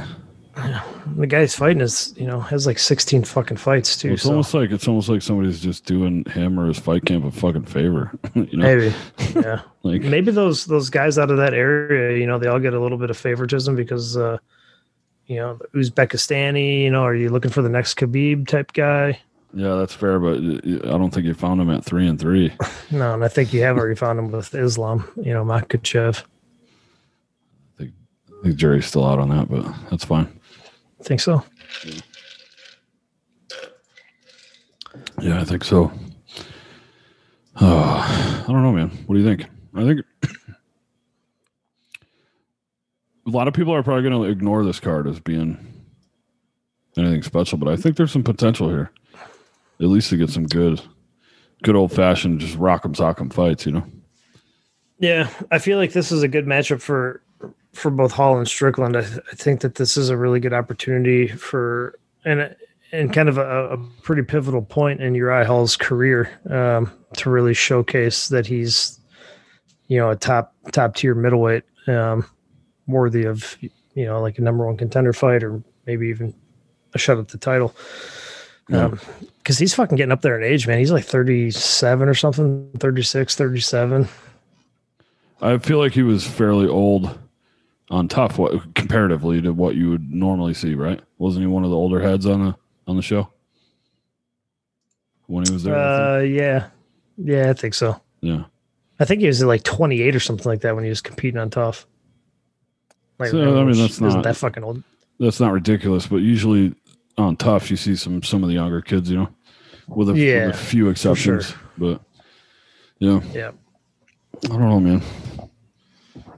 [1.16, 4.08] The guy's fighting is, you know, has like 16 fucking fights too.
[4.08, 7.04] Well, it's so almost like it's almost like somebody's just doing him or his fight
[7.04, 8.10] camp a fucking favor.
[8.34, 8.94] you know, maybe,
[9.34, 9.60] yeah.
[9.82, 12.80] like maybe those those guys out of that area, you know, they all get a
[12.80, 14.38] little bit of favoritism because, uh,
[15.26, 16.82] you know, Uzbekistani.
[16.82, 19.20] You know, are you looking for the next Khabib type guy?
[19.56, 22.52] yeah, that's fair, but I don't think you found him at three and three.
[22.92, 25.10] No, and I think you have already found him with Islam.
[25.16, 26.22] You know, Makhachev.
[27.80, 27.90] I
[28.44, 30.28] think jury's still out on that, but that's fine.
[31.06, 31.44] Think so?
[35.20, 35.92] Yeah, I think so.
[37.60, 38.90] Uh, I don't know, man.
[39.06, 39.48] What do you think?
[39.76, 40.00] I think
[43.24, 45.56] a lot of people are probably going to ignore this card as being
[46.96, 48.90] anything special, but I think there's some potential here.
[49.80, 50.82] At least to get some good,
[51.62, 53.86] good old fashioned just rock'em sock'em fights, you know.
[54.98, 57.22] Yeah, I feel like this is a good matchup for
[57.72, 58.96] for both Hall and Strickland.
[58.96, 62.54] I, th- I think that this is a really good opportunity for and
[62.92, 67.54] and kind of a, a pretty pivotal point in Uriah Hall's career um, to really
[67.54, 68.98] showcase that he's
[69.88, 72.26] you know a top top tier middleweight, um,
[72.86, 73.70] worthy of you
[74.04, 76.34] know like a number one contender fight or maybe even
[76.94, 77.74] a shot at the title.
[78.68, 78.86] Yeah.
[78.86, 79.00] Um,
[79.38, 80.80] because he's fucking getting up there in age, man.
[80.80, 84.08] He's like 37 or something, 36, 37.
[85.40, 87.16] I feel like he was fairly old
[87.90, 91.00] on TUF what comparatively to what you would normally see, right?
[91.18, 92.56] Wasn't he one of the older heads on the
[92.88, 93.28] on the show
[95.26, 95.76] when he was there?
[95.76, 96.68] Uh, yeah,
[97.16, 98.00] yeah, I think so.
[98.20, 98.44] yeah.
[98.98, 101.50] I think he was like 28 or something like that when he was competing on
[101.50, 101.86] TUF.
[103.18, 104.82] Like, So, I mean, which that's isn't that fucking old.
[105.20, 106.74] that's not ridiculous, but usually
[107.18, 109.28] on tough you see some some of the younger kids, you know,
[109.88, 111.54] with a, with a few exceptions.
[111.78, 112.00] But
[112.98, 113.50] yeah, Yeah,
[114.44, 115.02] I don't know, man.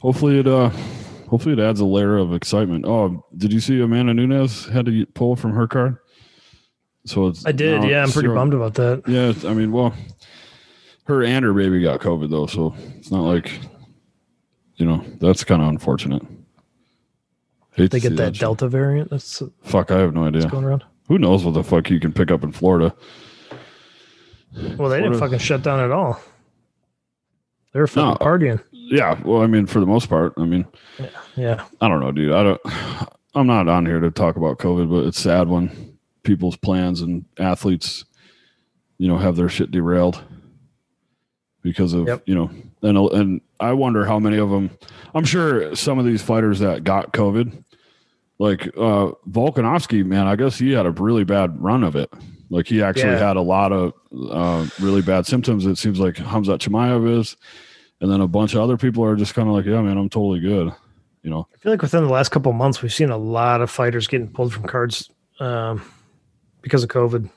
[0.03, 0.71] Hopefully it uh
[1.29, 2.85] hopefully it adds a layer of excitement.
[2.87, 5.97] Oh, did you see Amanda Nunes had to pull from her card?
[7.05, 7.85] So it's I did.
[7.85, 9.03] Yeah, I'm pretty zero- bummed about that.
[9.07, 9.95] Yeah, I mean, well,
[11.05, 13.59] her and her baby got COVID though, so it's not like
[14.77, 16.23] you know that's kind of unfortunate.
[17.77, 18.41] Hate They get that shit.
[18.41, 20.47] Delta variant that's uh, Fuck, I have no idea.
[20.49, 20.85] going around.
[21.09, 22.95] Who knows what the fuck you can pick up in Florida?
[24.77, 26.21] Well, they didn't fucking shut down at all.
[27.73, 28.27] They were fucking No.
[28.27, 28.63] partying.
[28.91, 30.67] Yeah, well, I mean, for the most part, I mean,
[31.37, 32.33] Yeah, I don't know, dude.
[32.33, 32.61] I don't.
[33.35, 37.25] I'm not on here to talk about COVID, but it's sad when people's plans and
[37.39, 38.05] athletes,
[38.99, 40.23] you know, have their shit derailed
[41.63, 42.23] because of Yep.
[42.27, 42.51] you know,
[42.83, 44.71] and and I wonder how many of them.
[45.15, 47.63] I'm sure some of these fighters that got COVID,
[48.39, 52.11] like uh Volkanovski, man, I guess he had a really bad run of it.
[52.51, 53.27] Like he actually Yeah.
[53.29, 53.93] had a lot of
[54.31, 55.67] uh, really bad symptoms.
[55.67, 57.37] It seems like Hamzat Chimaev is,
[58.01, 60.09] and then a bunch of other people are just kind of like, yeah, man, I'm
[60.09, 60.73] totally good.
[61.23, 63.61] You know, I feel like within the last couple of months, we've seen a lot
[63.61, 65.83] of fighters getting pulled from cards um,
[66.63, 67.29] because of COVID.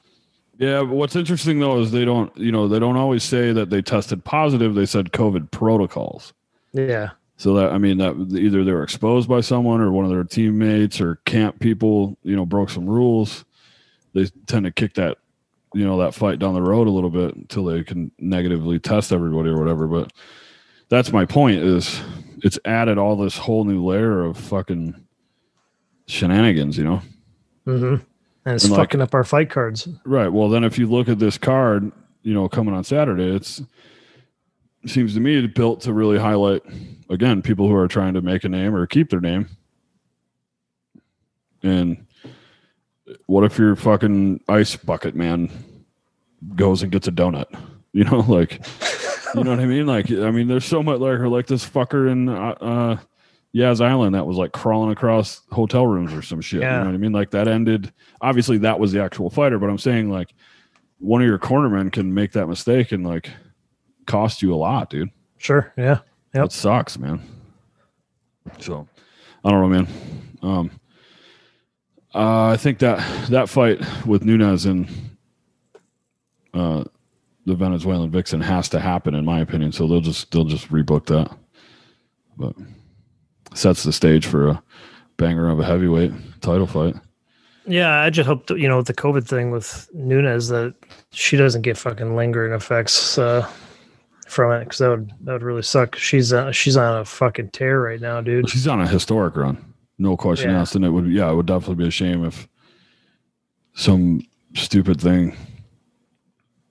[0.57, 3.71] Yeah, but what's interesting though is they don't, you know, they don't always say that
[3.71, 4.75] they tested positive.
[4.75, 6.33] They said COVID protocols.
[6.73, 10.11] Yeah, So that I mean that either they were exposed by someone or one of
[10.11, 13.43] their teammates or camp people, you know, broke some rules.
[14.13, 15.17] They tend to kick that,
[15.73, 19.11] you know, that fight down the road a little bit until they can negatively test
[19.11, 19.87] everybody or whatever.
[19.87, 20.13] But
[20.91, 21.57] that's my point.
[21.57, 22.01] Is
[22.43, 24.95] it's added all this whole new layer of fucking
[26.07, 27.01] shenanigans, you know?
[27.65, 28.03] Mm-hmm.
[28.45, 29.87] And it's And, like- fucking up our fight cards.
[30.05, 30.27] Right.
[30.27, 31.91] Well, then if you look at this card,
[32.23, 33.61] you know, coming on Saturday, it's
[34.87, 36.63] seems to me it's built to really highlight
[37.09, 39.47] again people who are trying to make a name or keep their name.
[41.63, 42.05] And
[43.27, 45.51] what if your fucking ice bucket man
[46.55, 47.45] goes and gets a donut?
[47.93, 48.65] You know, like
[49.35, 49.85] you know what I mean?
[49.85, 52.97] Like I mean, there's so much like or like this fucker in uh, uh
[53.53, 56.61] Yas Island that was like crawling across hotel rooms or some shit.
[56.61, 56.77] Yeah.
[56.77, 57.11] You know what I mean?
[57.11, 57.91] Like that ended.
[58.21, 60.33] Obviously, that was the actual fighter, but I'm saying like
[60.99, 63.29] one of your cornermen can make that mistake and like
[64.05, 65.09] cost you a lot, dude.
[65.37, 65.73] Sure.
[65.77, 65.99] Yeah.
[66.33, 66.45] Yep.
[66.45, 67.21] It sucks, man.
[68.59, 68.87] So
[69.43, 69.87] I don't know, man.
[70.41, 70.71] Um,
[72.13, 74.89] uh, I think that that fight with Nunes and
[76.53, 76.83] uh,
[77.45, 79.71] the Venezuelan Vixen has to happen, in my opinion.
[79.71, 81.35] So they'll just they'll just rebook that,
[82.37, 82.53] but
[83.53, 84.63] sets the stage for a
[85.17, 86.95] banger of a heavyweight title fight.
[87.67, 87.99] Yeah.
[88.01, 90.73] I just hope that, you know, with the COVID thing with Nunes that
[91.11, 93.47] she doesn't get fucking lingering effects uh,
[94.27, 95.95] from it because that would that would really suck.
[95.95, 98.49] She's uh, she's on a fucking tear right now, dude.
[98.49, 100.61] She's on a historic run, no question Yeah.
[100.61, 100.75] asked.
[100.75, 102.47] And it would, yeah, it would definitely be a shame if
[103.73, 104.21] some
[104.55, 105.35] stupid thing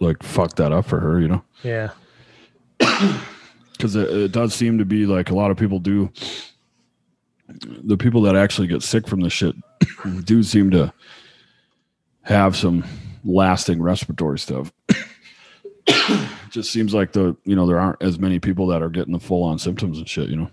[0.01, 1.45] like fucked that up for her, you know?
[1.63, 1.91] Yeah.
[3.73, 6.11] Because it, it does seem to be like a lot of people do.
[7.49, 9.55] The people that actually get sick from this shit
[10.25, 10.93] do seem to
[12.23, 12.85] have some
[13.25, 14.73] lasting respiratory stuff.
[16.51, 19.21] Just seems like the you know there aren't as many people that are getting the
[19.21, 20.29] full on symptoms and shit.
[20.29, 20.51] You know.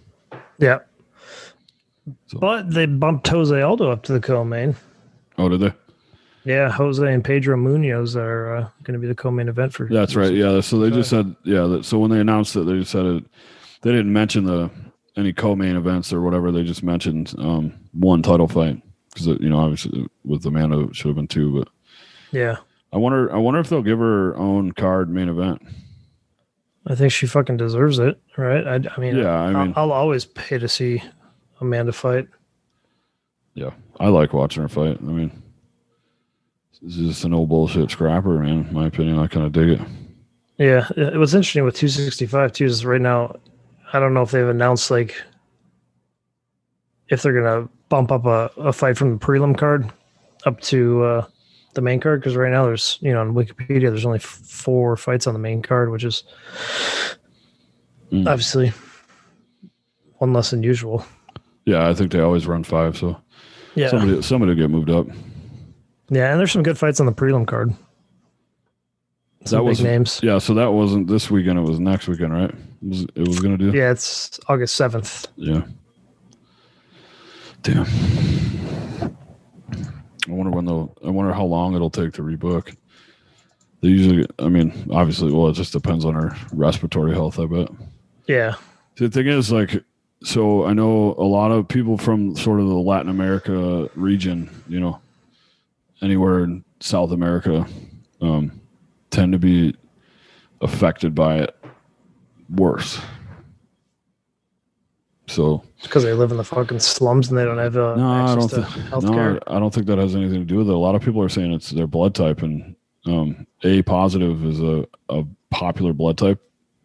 [0.60, 0.80] Yeah.
[2.28, 4.76] So- But they bumped Jose Aldo up to the co-main.
[5.38, 5.74] Oh, did they?
[6.48, 9.90] Yeah, Jose and Pedro Munhoz are uh, going to be the co-main event for.
[9.90, 10.32] That's right.
[10.32, 10.62] Yeah.
[10.62, 11.66] So they just said, yeah.
[11.68, 13.26] That, so when they announced it, they just said it.
[13.82, 14.72] They didn't mention the
[15.18, 16.52] any co-main events or whatever.
[16.54, 21.08] They just mentioned um, one title fight because you know obviously with Amanda it should
[21.08, 21.60] have been two.
[21.60, 21.68] But
[22.32, 22.56] Yeah,
[22.94, 23.30] I wonder.
[23.34, 25.62] I wonder if they'll give her her own card main event.
[26.86, 28.66] I think she fucking deserves it, right?
[28.66, 29.38] I, I mean, Yeah.
[29.38, 31.04] I mean, I'll, I'll always pay to see
[31.60, 32.30] Amanda fight.
[33.54, 33.72] yeah.
[34.00, 34.98] I like watching her fight.
[35.02, 35.44] I mean,
[36.86, 38.66] just an old bullshit scrapper, man.
[38.68, 39.82] In my opinion, I kind of dig it.
[40.58, 42.66] Yeah, it was interesting with 265 too.
[42.66, 43.36] Is right now,
[43.94, 45.16] I don't know if they've announced like
[47.10, 49.90] if they're gonna bump up a, a fight from the prelim card
[50.46, 51.26] up to uh,
[51.74, 54.98] the main card because right now there's you know on Wikipedia there's only f- four
[54.98, 56.24] fights on the main card, which is
[58.12, 58.26] Mm.
[58.26, 58.72] obviously
[60.20, 61.06] one less than usual.
[61.66, 63.18] Yeah, I think they always run five, so
[63.76, 65.08] Yeah, somebody somebody will get moved up.
[66.10, 67.74] Yeah, and there's some good fights on the prelim card.
[69.46, 70.20] Some That was- names.
[70.24, 72.50] Yeah, so that wasn't this weekend; it was next weekend, right?
[72.52, 73.72] It was, it was gonna do.
[73.72, 75.28] Yeah, it's August seventh.
[75.36, 75.62] Yeah.
[77.64, 77.86] Damn.
[79.02, 80.94] I wonder when they'll.
[81.06, 82.76] I wonder how long it'll take to rebook.
[83.82, 84.26] They usually.
[84.40, 87.40] I mean, obviously, well, it just depends on her respiratory health.
[87.40, 87.70] I bet.
[88.28, 88.56] Yeah,
[88.98, 89.82] The thing is, like,
[90.22, 94.50] so I know a lot of people from sort of the Latin America region.
[94.68, 95.00] You know,
[96.02, 97.66] anywhere in South America,
[98.22, 98.60] um,
[99.10, 99.76] tend to be
[100.62, 101.56] affected by it
[102.50, 103.00] worse.
[105.28, 108.36] So because they live in the fucking slums and they don't have uh, no, I
[108.36, 108.48] don't.
[108.50, 109.34] Th- healthcare.
[109.34, 110.74] no, I don't think that has anything to do with it.
[110.74, 114.62] A lot of people are saying it's their blood type, and um, A positive is
[114.62, 116.42] a, a popular blood type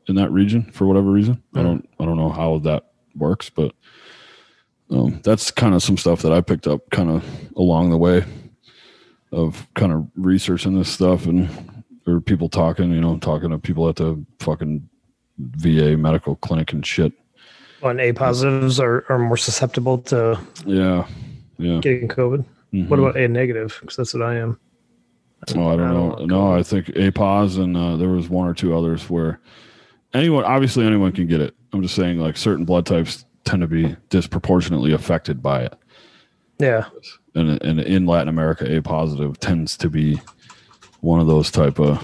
[0.09, 1.41] in that region for whatever reason.
[1.55, 1.63] I Mm.
[1.63, 1.89] don't.
[2.01, 3.73] I don't know how that works, but
[4.91, 7.25] um, that's kind of some stuff that I picked up kind of
[7.57, 8.25] along the way
[9.33, 11.49] of kind of researching this stuff and
[12.07, 14.89] or people talking, you know, talking to people at the fucking
[15.39, 17.13] VA medical clinic and shit.
[17.81, 21.07] When A positives are, are more susceptible to Yeah,
[21.59, 21.79] yeah.
[21.81, 22.45] getting COVID.
[22.73, 22.89] Mhm.
[22.89, 23.77] What about A negative?
[23.81, 24.59] Because that's what I am.
[25.57, 26.15] Oh, I don't I know.
[26.17, 29.41] don't No, I think APOS and uh, there was one or two others where
[30.15, 31.55] anyone, obviously, anyone can get it.
[31.73, 35.75] I'm just saying, like certain blood types tend to be disproportionately affected by it,
[36.59, 36.87] Yeah.
[37.35, 40.21] and and in Latin America, A positive tends to be
[41.01, 42.03] one of those type of.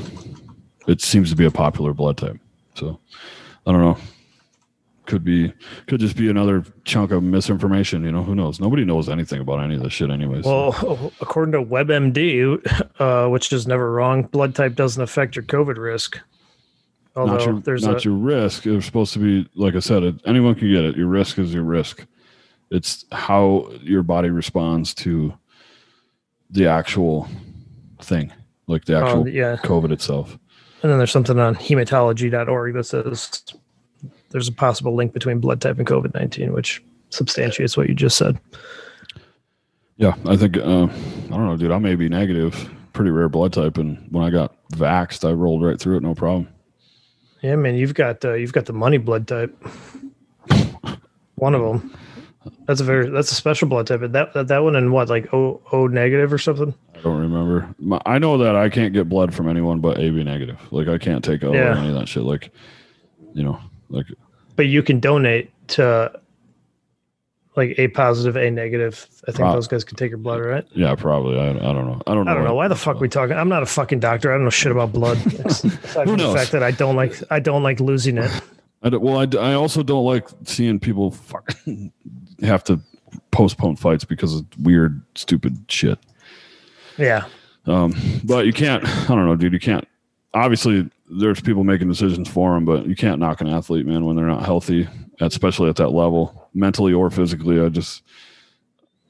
[0.87, 2.39] It seems to be a popular blood type,
[2.75, 2.99] so
[3.67, 3.99] I don't know.
[5.05, 5.55] Could be,
[5.87, 8.05] could just be another chunk of misinformation.
[8.05, 8.61] You know, who knows?
[8.61, 10.45] Nobody knows anything about any of this shit, anyways.
[10.45, 15.79] Well, according to WebMD, uh, which is never wrong, blood type doesn't affect your COVID
[15.79, 16.21] risk.
[17.17, 18.67] Although not your, there's not a your risk.
[18.67, 20.97] It's supposed to be, like I said, it, anyone can get it.
[20.97, 22.05] Your risk is your risk.
[22.70, 25.35] It's how your body responds to
[26.50, 27.28] the actual
[28.00, 28.33] thing,
[28.66, 30.38] like the actual um, yeah, COVID itself.
[30.83, 33.42] and then there's something on hematology.org that says
[34.31, 38.16] there's a possible link between blood type and COVID nineteen, which substantiates what you just
[38.16, 38.38] said.
[39.96, 41.72] Yeah, I think uh, I don't know, dude.
[41.72, 45.64] I may be negative, pretty rare blood type, and when I got vaxxed, I rolled
[45.64, 46.48] right through it, no problem.
[47.42, 49.57] Yeah, man, you've got uh, you've got the money blood type.
[51.37, 51.94] one of them.
[52.67, 54.01] That's a very that's a special blood type.
[54.01, 56.75] That that, that one and what like O O negative or something.
[56.97, 57.75] I don't remember.
[57.79, 60.59] My, I know that I can't get blood from anyone but AB negative.
[60.73, 61.69] Like I can't take O Yeah.
[61.75, 62.23] or any of that shit.
[62.25, 62.53] Like,
[63.35, 63.59] you know,
[63.89, 64.07] like
[64.57, 66.13] But you can donate to
[67.57, 69.07] like A positive, A negative.
[69.27, 69.55] I think Wow.
[69.55, 70.65] those guys can take your blood, right?
[70.75, 71.39] yeah, probably.
[71.39, 72.01] I, I don't know.
[72.07, 72.31] I don't know.
[72.31, 73.37] I don't know why the fuck we talking.
[73.37, 74.31] I'm not a fucking doctor.
[74.33, 75.17] I don't know shit about blood.
[75.45, 75.73] Aside
[76.09, 78.31] from the fact that I don't like I don't like losing it.
[78.83, 81.93] I don't, well, I, I also don't like seeing people fucking
[82.42, 82.81] have to
[83.31, 85.98] postpone fights because of weird, stupid shit.
[86.96, 87.27] Yeah,
[87.66, 88.85] Um, but you can't.
[88.87, 89.53] I don't know, dude.
[89.53, 89.87] You can't.
[90.35, 94.16] Obviously, there's people making decisions for them, but you can't knock an athlete, man, when
[94.16, 94.88] they're not healthy,
[95.20, 97.61] especially at that level, mentally or physically.
[97.61, 98.03] I just,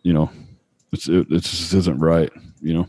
[0.02, 0.30] you know,
[0.92, 2.30] it's it, it just isn't right.
[2.60, 2.88] You know.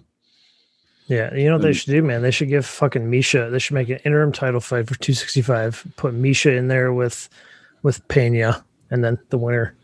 [1.07, 1.33] yeah.
[1.33, 2.21] You know what they should do, man?
[2.21, 3.49] They should give fucking Miesha.
[3.51, 5.85] They should make an interim title fight for 265.
[5.95, 7.29] Put Miesha in there with
[7.83, 9.75] with Pena, and then the winner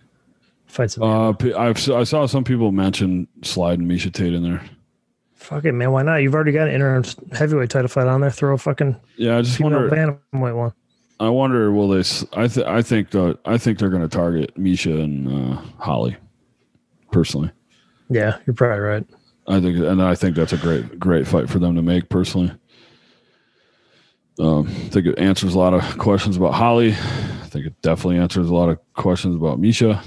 [0.75, 0.97] fights.
[0.97, 4.61] Uh, I've I saw some people mention sliding Miesha Tate in there.
[5.35, 5.91] Fuck it, man.
[5.91, 6.17] Why not?
[6.17, 8.31] You've already got an interim heavyweight title fight on there.
[8.31, 9.89] Throw a fucking Yeah, I just wonder.
[9.89, 10.73] bantamweight one.
[11.19, 12.03] I wonder will they?
[12.33, 16.17] I th- I think that I think they're going to target Miesha and uh, Holly.
[17.11, 17.49] Personally,
[18.09, 19.05] Yeah, you're probably right.
[19.47, 22.09] I think, and I think that's a great great fight for them to make.
[22.09, 22.51] Personally,
[24.39, 26.91] um, I think it answers a lot of questions about Holly.
[26.91, 30.03] I think it definitely answers a lot of questions about Miesha.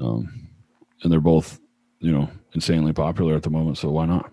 [0.00, 0.48] Um,
[1.02, 1.58] and they're both,
[2.00, 3.78] you know, insanely popular at the moment.
[3.78, 4.30] So why not?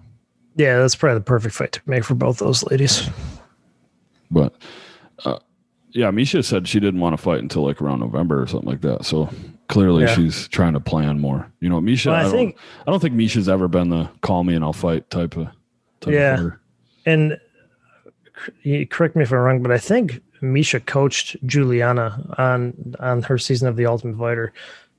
[0.55, 3.09] Yeah, that's probably the perfect fight to make for both those ladies.
[4.29, 4.53] But
[5.25, 5.39] uh,
[5.91, 8.81] yeah, Miesha said she didn't want to fight until like around November or something like
[8.81, 9.05] that.
[9.05, 9.29] So
[9.67, 10.15] clearly Yeah.
[10.15, 11.51] she's trying to plan more.
[11.59, 12.07] You know, Miesha.
[12.07, 14.63] Well, I I, don't, think- I don't think Miesha's ever been the call me and
[14.63, 15.47] I'll fight type of.
[16.01, 16.39] Type Yeah.
[16.41, 16.51] Of.
[17.05, 17.37] And
[18.89, 23.67] correct me if I'm wrong, but I think Miesha coached Julianna on on her season
[23.67, 24.53] of The Ultimate Fighter.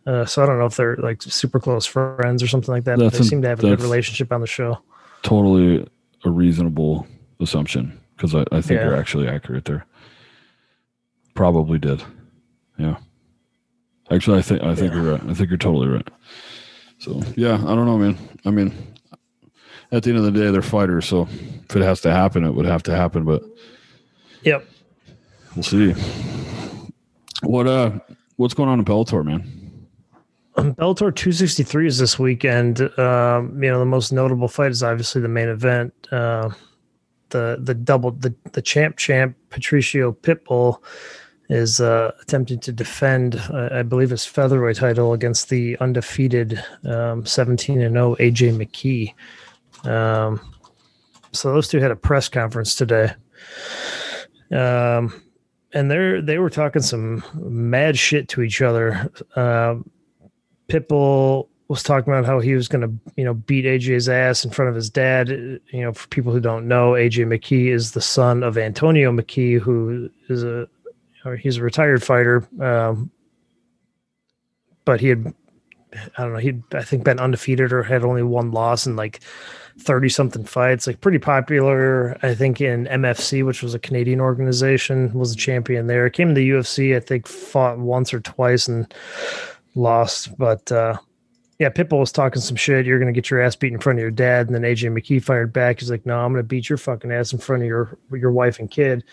[0.06, 2.98] Uh, so I don't know if they're like super close friends or something like that.
[2.98, 4.78] But they a- seem to have a good relationship on the show.
[5.22, 5.86] totally
[6.24, 7.06] a reasonable
[7.40, 8.84] assumption because I, I think Yeah.
[8.86, 9.86] you're actually accurate there.
[11.34, 12.02] Probably did.
[12.78, 12.96] Yeah.
[14.10, 15.02] Actually, I think I think Yeah.
[15.02, 15.22] you're right.
[15.28, 16.06] I think you're totally right.
[16.98, 18.16] So yeah, I don't know, man.
[18.44, 18.72] I mean,
[19.90, 21.06] at the end of the day, they're fighters.
[21.06, 21.22] So
[21.68, 23.24] if it has to happen, it would have to happen.
[23.24, 23.42] But
[24.42, 24.66] Yep.
[25.56, 25.94] we'll see.
[27.42, 27.92] What uh,
[28.36, 29.63] what's going on in Bellator, man?
[30.56, 32.80] Um, Bellator 263 is this weekend.
[32.98, 35.92] Um, you know, the most notable fight is obviously the main event.
[36.12, 36.50] Uh,
[37.30, 40.80] the the double the the champ champ Patricio Pitbull
[41.48, 47.26] is uh, attempting to defend, uh, I believe, his featherweight title against the undefeated um,
[47.26, 49.90] 17 and 0 AJ McKee.
[49.90, 50.40] Um,
[51.32, 53.12] so those two had a press conference today.
[54.50, 55.20] Um,
[55.72, 59.10] and they're they were talking some mad shit to each other.
[59.34, 59.90] Um,
[60.68, 64.50] Pitbull was talking about how he was going to, you know, beat AJ's ass in
[64.50, 65.28] front of his dad.
[65.28, 69.58] You know, for people who don't know, AJ McKee is the son of Antonio McKee,
[69.58, 70.68] who is a,
[71.38, 72.46] he's a retired fighter.
[72.60, 73.10] Um,
[74.84, 75.34] but he had,
[76.18, 79.20] I don't know, he'd I think been undefeated or had only one loss in like
[79.78, 80.86] thirty something fights.
[80.86, 85.86] Like pretty popular, I think in MFC, which was a Canadian organization, was a champion
[85.86, 86.10] there.
[86.10, 88.92] Came to the UFC, I think, fought once or twice and
[89.74, 90.36] lost.
[90.38, 90.98] But uh,
[91.58, 92.86] yeah, Pitbull was talking some shit.
[92.86, 94.46] You're going to get your ass beat in front of your dad.
[94.46, 95.80] And then AJ McKee fired back.
[95.80, 98.32] He's like, no, I'm going to beat your fucking ass in front of your your
[98.32, 99.04] wife and kid.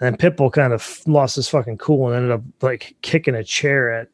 [0.00, 3.44] And then Pitbull kind of lost his fucking cool and ended up like kicking a
[3.44, 4.08] chair at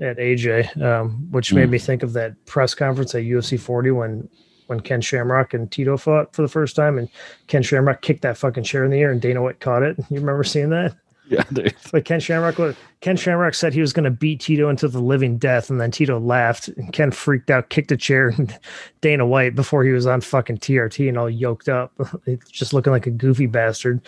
[0.00, 1.72] at AJ, um, which made Mm.
[1.72, 4.28] me think of that press conference at UFC 40 when
[4.66, 7.08] when Ken Shamrock and Tito fought for the first time, and
[7.48, 9.96] Ken Shamrock kicked that fucking chair in the air, and Dana White caught it.
[10.10, 10.96] You remember seeing that?
[11.28, 11.42] Yeah,
[11.92, 15.38] But Ken Shamrock Ken Shamrock said he was going to beat Tito into the living
[15.38, 18.56] death, and then Tito laughed, and Ken freaked out, kicked a chair, and
[19.00, 21.92] Dana White before he was on fucking TRT and all yoked up,
[22.50, 24.00] just looking like a goofy bastard,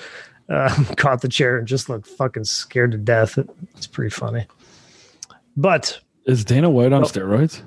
[0.51, 3.39] um, caught the chair and just looked fucking scared to death.
[3.77, 4.47] It's pretty funny.
[5.57, 7.07] But is Dana White on Oh.
[7.07, 7.63] steroids?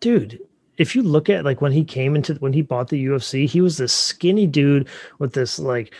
[0.00, 0.40] dude,
[0.78, 3.60] if you look at like when he came into when he bought the UFC, he
[3.60, 4.88] was this skinny dude
[5.20, 5.94] with this like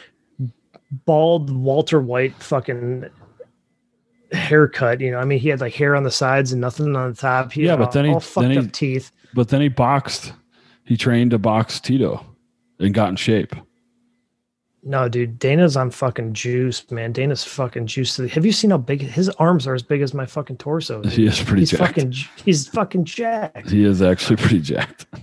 [1.07, 3.07] bald Walter White fucking
[4.33, 5.01] haircut.
[5.01, 7.17] You know, I mean, he had like hair on the sides and nothing on the
[7.17, 7.53] top.
[7.53, 9.11] He Yeah, but all- then he- all fucked then he- up teeth.
[9.35, 10.33] But then he boxed.
[10.85, 12.25] He trained to box Tito
[12.79, 13.55] and got in shape.
[14.85, 17.13] No, dude, Dana's on fucking juice, man.
[17.13, 18.17] Dana's fucking juice.
[18.17, 19.75] Have you seen how big his arms are?
[19.75, 21.03] As big as my fucking torso.
[21.03, 21.13] Dude.
[21.13, 21.83] He is pretty He's jacked.
[21.95, 22.13] fucking.
[22.45, 23.71] He's fucking jacked.
[23.71, 25.07] he is actually pretty jacked.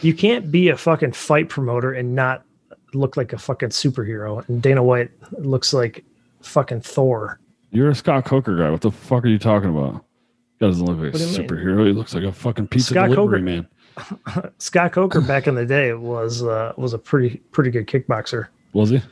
[0.00, 2.44] You can't be a fucking fight promoter and not
[2.94, 4.46] look like a fucking superhero.
[4.48, 6.04] And Dana White looks like
[6.42, 7.38] fucking Thor.
[7.70, 8.70] You're a Scott Coker guy.
[8.70, 10.04] What the fuck are you talking about?
[10.58, 11.48] He doesn't look like a What do you mean?
[11.48, 11.86] superhero.
[11.86, 14.52] He looks like a fucking pizza Scott delivery Coker- man.
[14.58, 18.46] Scott Coker back in the day was uh, was a pretty pretty good kickboxer.
[18.72, 19.02] Was he?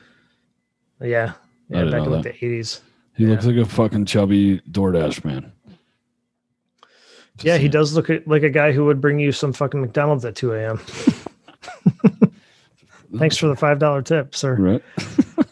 [1.01, 2.33] Yeah, I yeah, didn't back in know like that.
[2.41, 2.81] the eighties.
[3.17, 3.31] He Yeah.
[3.31, 5.53] looks like a fucking chubby DoorDash man.
[7.37, 10.25] Just Yeah, he does look like a guy who would bring you some fucking McDonald's
[10.25, 10.81] at two a.m.
[13.19, 14.55] Thanks for the five dollar tip, sir.
[14.57, 14.83] Right.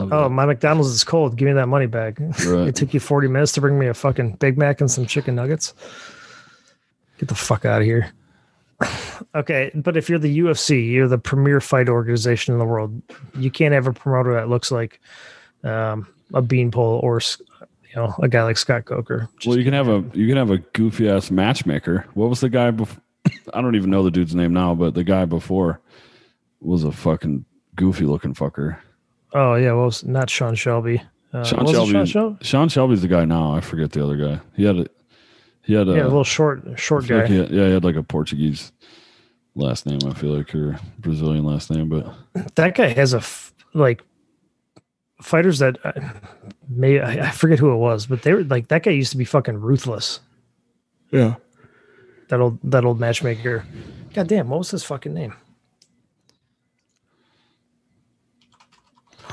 [0.00, 1.36] Oh, my McDonald's is cold.
[1.36, 2.20] Give me that money back.
[2.20, 2.68] Right.
[2.68, 5.34] It took you 40 minutes to bring me a fucking Big Mac and some chicken
[5.34, 5.74] nuggets.
[7.18, 8.12] Get the fuck out of here.
[9.34, 13.02] okay, but if you're the UFC, you're the premier fight organization in the world.
[13.36, 15.00] You can't have a promoter that looks like
[15.64, 17.20] um, a beanpole or
[17.60, 19.28] you know a guy like Scott Coker.
[19.38, 22.06] Just- well, you can have a you can have a goofy ass matchmaker.
[22.14, 23.02] What was the guy before?
[23.52, 25.80] I don't even know the dude's name now, but the guy before
[26.60, 27.44] was a fucking
[27.76, 28.78] goofy looking fucker.
[29.34, 31.02] oh yeah, well, it's not Sean Shelby.
[31.32, 31.92] Uh, Sean Shelby.
[31.92, 32.44] Sean Shelby?
[32.44, 33.52] Sean Shelby's the guy now.
[33.54, 34.40] I forget the other guy.
[34.56, 34.86] He had a
[35.62, 37.20] he had a, yeah, a little short, short guy.
[37.20, 38.72] like he had- yeah, he had like a Portuguese
[39.54, 39.98] last name.
[40.06, 42.14] I feel like or Brazilian last name, but
[42.54, 44.02] that guy has a f- like
[45.20, 45.92] fighters that uh,
[46.68, 49.18] may I, I forget who it was, but they were like that guy used to
[49.18, 50.20] be fucking ruthless.
[51.10, 51.34] yeah,
[52.28, 53.66] That old that old matchmaker.
[54.14, 55.34] God damn, what was his fucking name?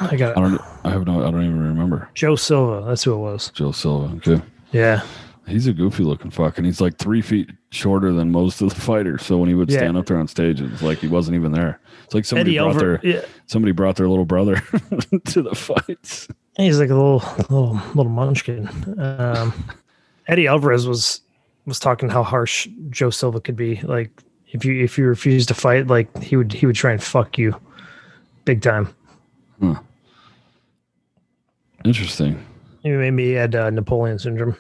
[0.02, 0.62] I got I don't.
[0.84, 1.26] I have no.
[1.26, 2.10] I don't even remember.
[2.14, 2.86] Joe Silva.
[2.88, 3.50] That's who it was.
[3.52, 4.14] Joe Silva.
[4.18, 4.44] Okay.
[4.72, 5.02] Yeah,
[5.48, 8.76] He's a goofy looking fuck, and he's like three feet shorter than most of the
[8.82, 9.24] fighters.
[9.26, 9.78] So when he would Yeah.
[9.80, 11.80] stand up there on stage, it's like he wasn't even there.
[12.04, 13.02] It's like somebody Eddie brought Alvarez.
[13.02, 14.56] their Yeah, somebody brought their little brother
[15.28, 16.28] to the fights.
[16.58, 18.68] he's like a little little little munchkin.
[19.00, 19.54] Um,
[20.28, 21.22] Eddie Alvarez was
[21.66, 23.80] was talking how harsh Joe Silva could be.
[23.82, 24.12] Like
[24.50, 27.38] if you if you refuse to fight, like he would he would try and fuck
[27.38, 27.56] you,
[28.44, 28.94] big time.
[31.84, 32.44] Interesting.
[32.84, 34.56] Maybe maybe he had uh, Napoleon syndrome.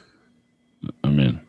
[1.03, 1.39] I mean,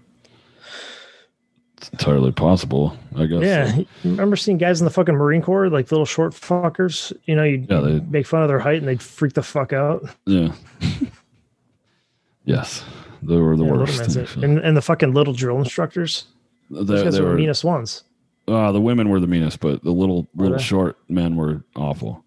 [1.76, 2.97] it's entirely possible.
[3.14, 3.42] I guess.
[3.42, 7.12] Yeah, remember seeing guys in the fucking Marine Corps, like little short fuckers.
[7.24, 9.72] You know, you Yeah, they- make fun of their height and they'd freak the fuck
[9.72, 10.09] out.
[10.24, 10.53] Yeah.
[12.44, 12.84] yes,
[13.22, 13.99] they were the Yeah, worst.
[14.01, 14.22] man's it.
[14.22, 14.44] actually.
[14.47, 16.24] And and the fucking little drill instructors.
[16.70, 18.03] Those They, guys they were the meanest ones.
[18.49, 22.24] Uh, the women were the meanest, but the little little short men were awful.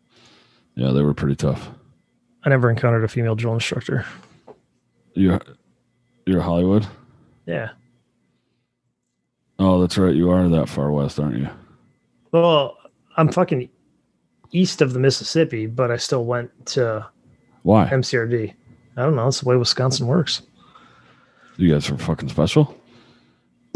[0.80, 1.70] Yeah, they were pretty tough.
[2.46, 4.06] I never encountered a female drill instructor.
[5.14, 5.42] You're
[6.26, 6.88] you're Hollywood.
[7.46, 7.72] Yeah.
[9.60, 10.16] Oh, that's right.
[10.16, 11.50] You are that far west, aren't you?
[12.32, 12.78] Well,
[13.18, 13.68] I'm fucking
[14.54, 17.06] east of the Mississippi, but I still went to
[17.64, 17.90] Why?
[17.90, 18.54] MCRD.
[18.96, 19.26] I don't know.
[19.26, 20.44] That's the way Wisconsin works.
[21.58, 22.74] You guys are fucking special.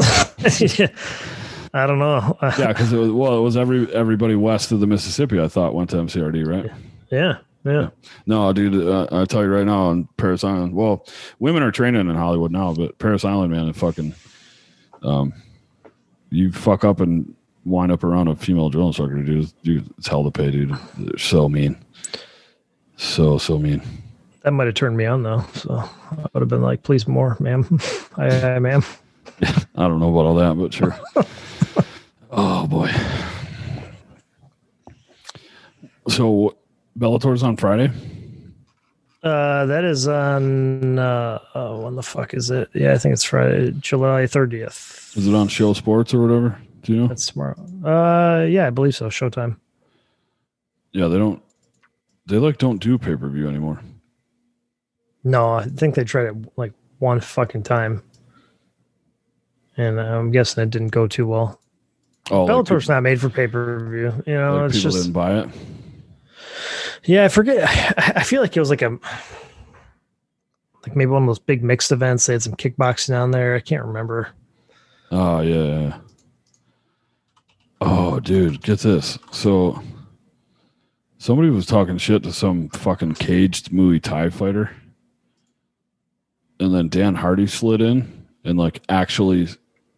[0.00, 2.38] I don't know.
[2.58, 5.38] Yeah, because it was well, it was every everybody west of the Mississippi.
[5.38, 6.64] I thought went to MCRD, right?
[6.64, 6.74] yeah.
[7.10, 7.38] Yeah.
[7.64, 7.88] Yeah.
[8.26, 10.74] No, dude, uh, I tell you right now on Parris Island.
[10.74, 11.06] Well,
[11.38, 14.14] women are training in Hollywood now, but Parris Island, man, it fucking,
[15.02, 15.32] um,
[16.30, 17.34] you fuck up and
[17.64, 19.52] wind up around a female drill instructor, dude.
[19.62, 20.74] dude it's hell to pay, dude.
[20.98, 21.76] They're so mean,
[22.96, 23.82] so so mean.
[24.42, 25.44] That might have turned me on though.
[25.54, 27.78] So I would have been like, please more, ma'am.
[28.16, 28.84] I, I ma'am.
[29.42, 30.96] I don't know about all that, but sure.
[32.30, 32.90] oh boy.
[36.08, 36.53] So
[36.96, 37.90] Bellator's on Friday.
[39.22, 42.68] Uh, that is on uh, oh, when the fuck is it?
[42.74, 45.16] Yeah, I think it's Friday, July thirtieth.
[45.16, 46.58] Is it on Show Sports or whatever?
[46.82, 47.06] Do you know?
[47.08, 47.56] That's tomorrow.
[47.82, 49.08] Uh, yeah, I believe so.
[49.08, 49.56] Showtime.
[50.92, 51.42] Yeah, they don't.
[52.26, 53.80] They like don't do pay per view anymore.
[55.24, 58.02] No, I think they tried it like one fucking time,
[59.78, 61.58] and I'm guessing it didn't go too well.
[62.30, 64.22] Oh, like Bellator's not made for pay per view.
[64.26, 65.48] You know, like it's people just didn't buy it.
[67.04, 67.24] Yeah.
[67.24, 67.68] I forget.
[68.16, 68.98] I, feel like it was like a
[70.82, 72.26] like maybe one of those big mixed events.
[72.26, 73.54] They had some kickboxing on there.
[73.54, 74.30] I can't remember.
[75.10, 75.98] Oh yeah, yeah.
[77.80, 79.18] Oh, dude, get this.
[79.30, 79.82] So,
[81.18, 84.70] somebody was talking shit to some fucking caged Muay Thai fighter,
[86.58, 89.48] and then Dan Hardy slid in and like actually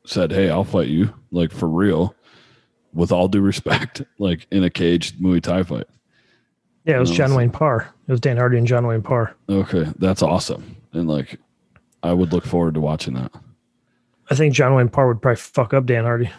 [0.04, 2.14] said, "Hey, I'll fight you, like for real,
[2.92, 5.86] with all due respect, like in a caged Muay Thai fight."
[6.86, 7.92] Yeah, it was John Wayne Parr.
[8.06, 9.34] It was Dan Hardy and John Wayne Parr.
[9.48, 11.38] Okay, that's awesome, and like,
[12.02, 13.32] I would look forward to watching that.
[14.30, 16.30] I think John Wayne Parr would probably fuck up Dan Hardy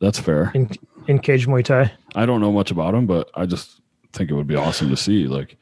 [0.00, 0.50] That's fair.
[0.54, 0.70] in
[1.08, 1.92] in cage Muay Thai.
[2.14, 3.80] I don't know much about him, but I just
[4.12, 5.26] think it would be awesome to see.
[5.26, 5.56] Like,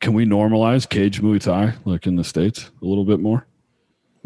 [0.00, 3.46] can we normalize cage Muay Thai like in the states a little bit more?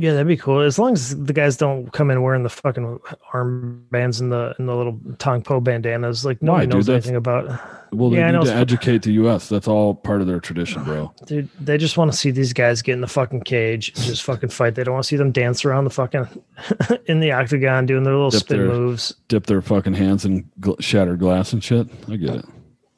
[0.02, 0.62] Yeah, that'd be cool.
[0.62, 2.98] As long as the guys don't come in wearing the fucking
[3.32, 6.74] armbands and the and the little Tong Po bandanas, like nobody Why, dude?
[6.74, 7.46] knows anything about.
[7.92, 9.48] Well, they Yeah, need to educate the U.S.
[9.48, 11.14] That's all part of their tradition, bro.
[11.26, 14.24] Dude, they just want to see these guys get in the fucking cage and just
[14.24, 14.74] fucking fight.
[14.74, 16.26] They don't want to see them dance around the fucking
[17.06, 19.14] in the octagon doing their little Dip spin their- moves.
[19.28, 21.86] Dip their fucking hands in gl- shattered glass and shit.
[22.10, 22.44] I get it.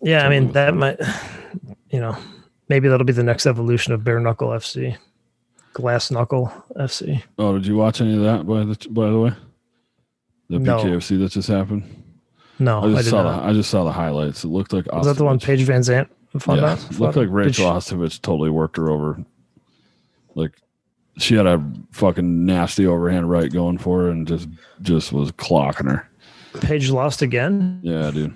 [0.00, 0.74] Yeah, I mean that.
[0.74, 0.98] might,
[1.90, 2.16] you know,
[2.70, 4.96] maybe that'll be the next evolution of bare knuckle FC,
[5.74, 7.22] glass knuckle FC.
[7.38, 9.32] Oh, did you watch any of that by the by the way?
[10.48, 10.78] The No.
[10.78, 11.84] BKFC that just happened.
[12.58, 13.42] No, I I, just did saw not.
[13.42, 14.44] the I just saw the highlights.
[14.44, 15.44] It looked like Was that the one Ostovich.
[15.44, 16.08] Paige VanZant
[16.38, 16.98] found yeah, out?
[16.98, 19.22] looked like Rachel Ostovich totally worked her over.
[20.34, 20.52] Like
[21.18, 21.62] she had a
[21.92, 24.48] fucking nasty overhand right going for her and just
[24.82, 26.08] just was clocking her.
[26.60, 27.80] Paige lost again.
[27.82, 28.34] Yeah, dude.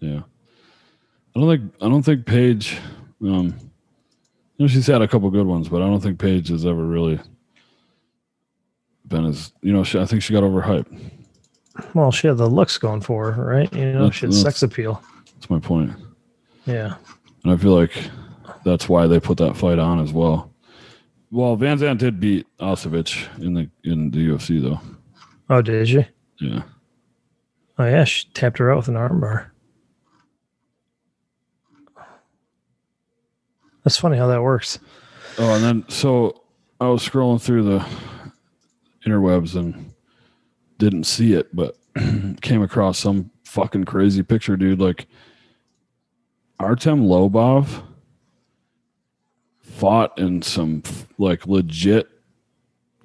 [0.00, 0.22] Yeah.
[1.34, 2.78] I don't think I don't think Paige
[3.24, 3.54] um
[4.62, 6.84] you know she's had a couple good ones, but I don't think Paige has ever
[6.84, 7.18] really
[9.08, 10.86] been as you know, she, I think she got overhyped.
[11.94, 13.72] Well, she had the looks going for her, right?
[13.74, 15.02] You know, That's- she had sex appeal.
[15.34, 15.90] That's my point.
[16.64, 16.94] Yeah.
[17.42, 17.92] And I feel like
[18.64, 20.52] that's why they put that fight on as well.
[21.32, 24.80] Well, VanZant did beat Ostovich in the in the UFC though.
[25.50, 26.06] Oh, did she?
[26.38, 26.62] Yeah.
[27.78, 29.46] Oh yeah, she tapped her out with an armbar.
[33.84, 34.78] That's funny how that works.
[35.38, 36.42] Oh, and then so
[36.80, 37.86] I was scrolling through the
[39.06, 39.92] interwebs and
[40.78, 41.76] didn't see it, but
[42.42, 44.80] came across some fucking crazy picture, dude.
[44.80, 45.06] Like
[46.58, 47.82] Artem Lobov
[49.60, 50.82] fought in some
[51.18, 52.08] like legit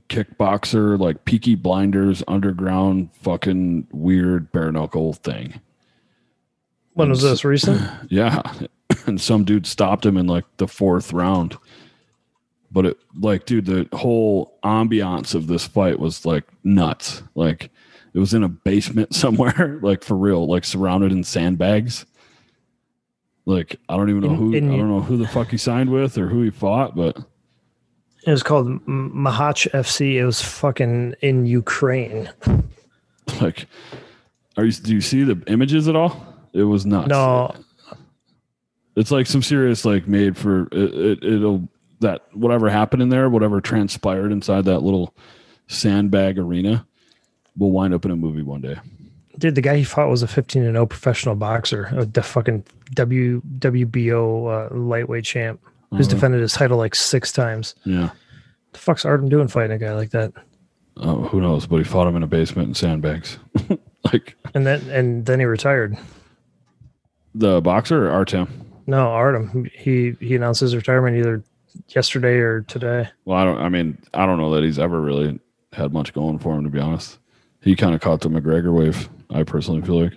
[0.09, 5.59] kickboxer, like Peaky Blinders underground fucking weird bare knuckle thing.
[6.93, 7.82] When was this recent?
[8.09, 8.41] Yeah.
[9.06, 11.58] And some dude stopped him in like the fourth round.
[12.72, 17.24] But it like, dude, the whole ambiance of this fight was like nuts.
[17.36, 17.70] Like
[18.14, 22.06] it was in a basement somewhere, like for real, like surrounded in sandbags.
[23.46, 25.58] Like I don't even know In- who in- I don't know who the fuck he
[25.58, 27.18] signed with or who he fought, but
[28.26, 30.16] It was called Mahach FC.
[30.16, 32.30] It was fucking in Ukraine.
[33.42, 33.68] like
[34.58, 36.26] are you do you see the images at all?
[36.54, 37.08] It was nuts.
[37.10, 37.54] No,
[38.98, 41.70] it's like some serious like made for it, it it'll
[42.02, 45.16] that whatever happened in there whatever transpired inside that little
[45.68, 46.86] sandbag arena
[47.58, 48.76] will wind up in a movie one day
[49.38, 52.64] dude, the guy he fought was a 15 and 0 professional boxer, a the fucking
[52.95, 55.60] W WBO uh, lightweight champ
[55.91, 56.16] who's Uh-huh.
[56.16, 57.76] defended his title like six times.
[57.86, 58.10] yeah
[58.74, 60.34] The fuck's Artem doing fighting a guy like that?
[60.98, 63.38] oh, who knows but he fought him in a basement in sandbags
[64.12, 65.95] like And then and then he retired.
[67.36, 68.48] the boxer or artem
[68.88, 69.70] No, Artem.
[69.74, 71.44] He he announced his retirement either
[71.90, 73.08] yesterday or today.
[73.26, 75.40] well i don't i mean i don't know that he's ever really
[75.74, 77.20] had much going for him to be honest
[77.62, 80.14] he kind of caught the mcgregor wave i personally feel like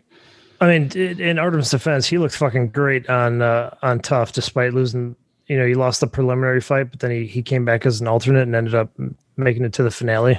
[0.63, 5.17] I mean, in Artem's defense, he looked fucking great on uh, on TUF, despite losing.
[5.47, 8.07] You know, he lost the preliminary fight, but then he he came back as an
[8.09, 8.91] alternate and ended up
[9.39, 10.39] making it to the finale,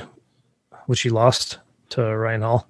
[0.86, 1.58] which he lost
[1.90, 2.68] to Ryan Hall.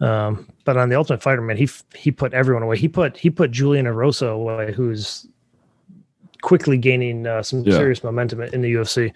[0.00, 2.76] Um, but on the Ultimate Fighter, man, he he put everyone away.
[2.76, 5.26] He put he put Julian Erosa away, who's
[6.42, 7.72] quickly gaining uh, some Yeah.
[7.78, 9.14] serious momentum in the UFC.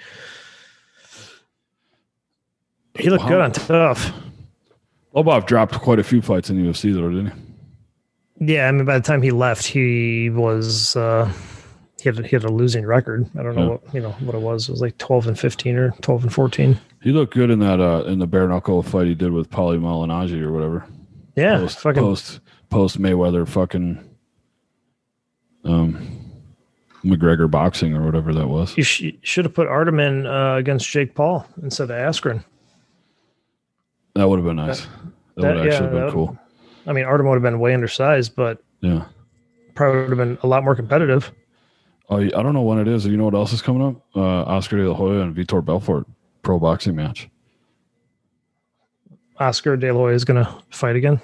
[2.98, 3.28] He looked Wow.
[3.28, 4.12] good on TUF.
[5.14, 7.32] lobov dropped quite a few fights in the ufc though didn't
[8.38, 11.30] he Yeah, I mean, by the time he left, he was uh,
[12.00, 13.26] he had he had a losing record.
[13.38, 13.68] I don't know Yeah.
[13.68, 14.70] what you know what it was.
[14.70, 16.78] It was like twelve and fifteen or twelve and fourteen.
[17.03, 19.78] he looked good in that uh in the bare knuckle fight he did with Paulie
[19.78, 20.86] Malignaggi or whatever
[21.36, 24.08] Yeah, post fucking post post Mayweather fucking
[25.64, 26.18] um
[27.04, 28.76] McGregor boxing or whatever that was.
[28.76, 32.44] you sh- should have put Artem in uh, against Jake Paul instead of Askren.
[34.14, 34.82] That would have been nice.
[34.82, 34.88] That,
[35.36, 36.38] that- would actually yeah, have been cool.
[36.86, 39.04] I mean, Artem would have been way undersized, but Yeah.
[39.74, 41.32] probably would have been a lot more competitive.
[42.08, 43.04] Oh, I don't know when it is.
[43.04, 43.96] Do you know what else is coming up?
[44.14, 46.06] Uh, Oscar De La Hoya and Vitor Belfort
[46.42, 47.28] pro boxing match.
[49.43, 51.20] Oscar De La Hoya is going to fight again.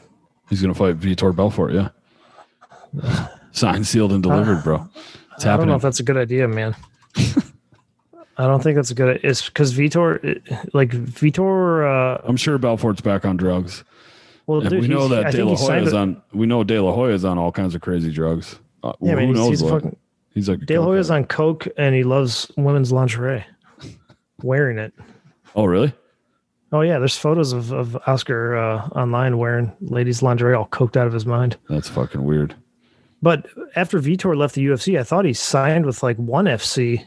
[0.49, 1.75] He's gonna fight Vitor Belfort.
[1.75, 3.29] Yeah.
[3.53, 4.89] Signed, sealed, and delivered, bro.
[5.37, 5.77] It's I don't know happening.
[5.77, 6.75] if that's a good idea, man.
[8.39, 9.21] I don't think that's a good.
[9.23, 10.19] It's because Vitor,
[10.75, 11.85] like Vitor.
[11.87, 13.85] Uh, I'm sure Belfort's back on drugs.
[14.47, 16.21] well, dude, we know that I De La Hoya is on.
[16.33, 18.59] We know De La Hoya is on all kinds of crazy drugs.
[18.83, 19.73] Uh, Yeah, who man, he's, knows he's what?
[19.83, 19.97] fucking.
[20.35, 23.45] he's like De La Hoya's on coke and he loves women's lingerie,
[24.43, 24.93] wearing it.
[25.55, 25.93] Oh, really?
[26.73, 31.07] Oh yeah, there's photos of of Oscar uh, online wearing ladies' lingerie, all coked out
[31.07, 31.57] of his mind.
[31.69, 32.55] That's fucking weird.
[33.23, 37.05] But after Vitor left the UFC, I thought he signed with like one FC,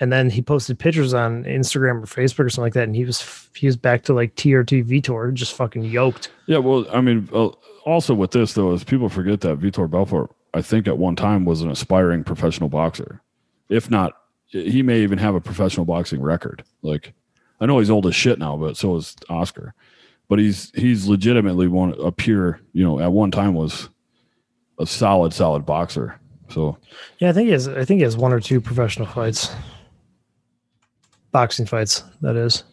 [0.00, 3.04] and then he posted pictures on Instagram or Facebook or something like that, and he
[3.04, 6.30] was he was back to like TRT Vitor, just fucking yoked.
[6.46, 7.50] Yeah, well, I mean, uh,
[7.84, 11.44] also with this though, is people forget that Vitor Belfort, I think at one time
[11.44, 13.22] was an aspiring professional boxer,
[13.68, 14.14] if not,
[14.46, 16.64] he may even have a professional boxing record.
[16.82, 17.12] Like,
[17.64, 19.72] I know he's old as shit now, but so is Oscar.
[20.28, 23.88] But he's he's legitimately one a pure, you know, at one time was
[24.78, 26.20] a solid, solid boxer.
[26.50, 26.76] So
[27.20, 27.66] Yeah, I think he has.
[27.66, 29.50] I think he has one or two professional fights,
[31.32, 32.04] boxing fights.
[32.20, 32.64] That is.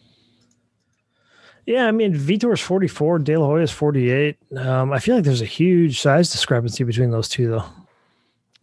[1.64, 4.36] Yeah, I mean, Vitor's forty four, De La Hoya's forty eight.
[4.54, 7.64] Um, I feel like there's a huge size discrepancy between those two, though.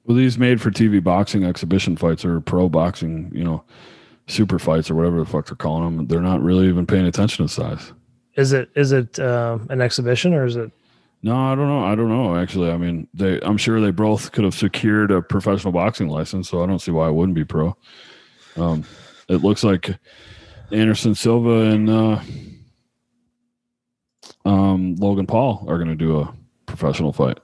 [0.06, 3.64] well, these made for TV boxing exhibition fights or pro boxing, you know,
[4.30, 6.08] super fights or whatever the fuck they're calling them.
[6.08, 7.94] They're not really even paying attention to size.
[8.36, 10.72] Is it is it um, an exhibition or is it?
[11.22, 11.84] No, I don't know.
[11.84, 12.38] I don't know.
[12.38, 13.42] Actually, I mean, they.
[13.42, 16.92] I'm sure they both could have secured a professional boxing license, so I don't see
[16.92, 17.76] why it wouldn't be pro.
[18.56, 18.86] Um,
[19.28, 19.98] it looks like
[20.72, 22.20] Anderson Silva and uh,
[24.46, 26.34] um, Logan Paul are going to do a
[26.66, 27.40] professional fight.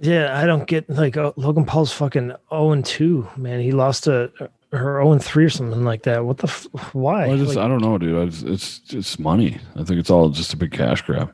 [0.00, 3.28] Yeah, I don't get like uh, Logan Paul's fucking zero and two.
[3.36, 4.32] Man, he lost to
[4.72, 6.24] or zero and three or something like that.
[6.24, 6.46] What the?
[6.48, 7.26] F- why?
[7.26, 8.16] I just, Like, I don't know, dude.
[8.20, 9.58] I just, it's just money.
[9.74, 11.32] I think it's all just a big cash grab.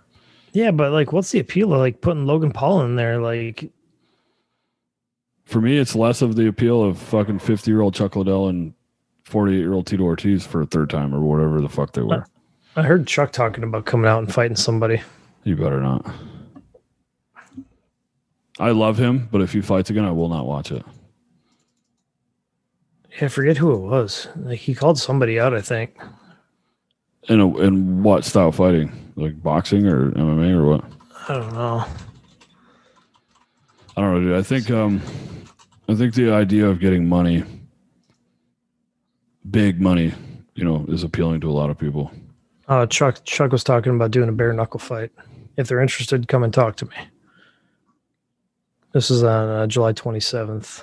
[0.53, 3.19] yeah, but like, what's the appeal of like putting Logan Paul in there?
[3.21, 3.71] Like,
[5.45, 8.73] For me, it's less of the appeal of fucking 50 year old Chuck Liddell and
[9.25, 12.25] 48 year old Tito Ortiz for a third time or whatever the fuck they were.
[12.77, 15.03] I heard Chuck talking about coming out and fighting somebody.
[15.45, 16.05] You better not.
[18.59, 20.83] I love him, but if he fights again, I will not watch it.
[23.21, 24.29] I forget who it was.
[24.37, 25.97] Like he called somebody out, I think.
[27.29, 29.13] In a, in what style fighting?
[29.17, 30.85] Like boxing or MMA or what?
[31.29, 31.85] I don't know.
[33.97, 34.39] I don't know, dude.
[34.39, 35.01] I think um
[35.89, 37.45] I think the idea of getting money,
[39.51, 40.13] big money,
[40.55, 42.11] you know, is appealing to a lot of people.
[42.69, 45.11] Uh, Chuck Chuck was talking about doing a bare knuckle fight.
[45.57, 46.97] If they're interested, come and talk to me.
[48.93, 50.83] This is on uh, July 27th.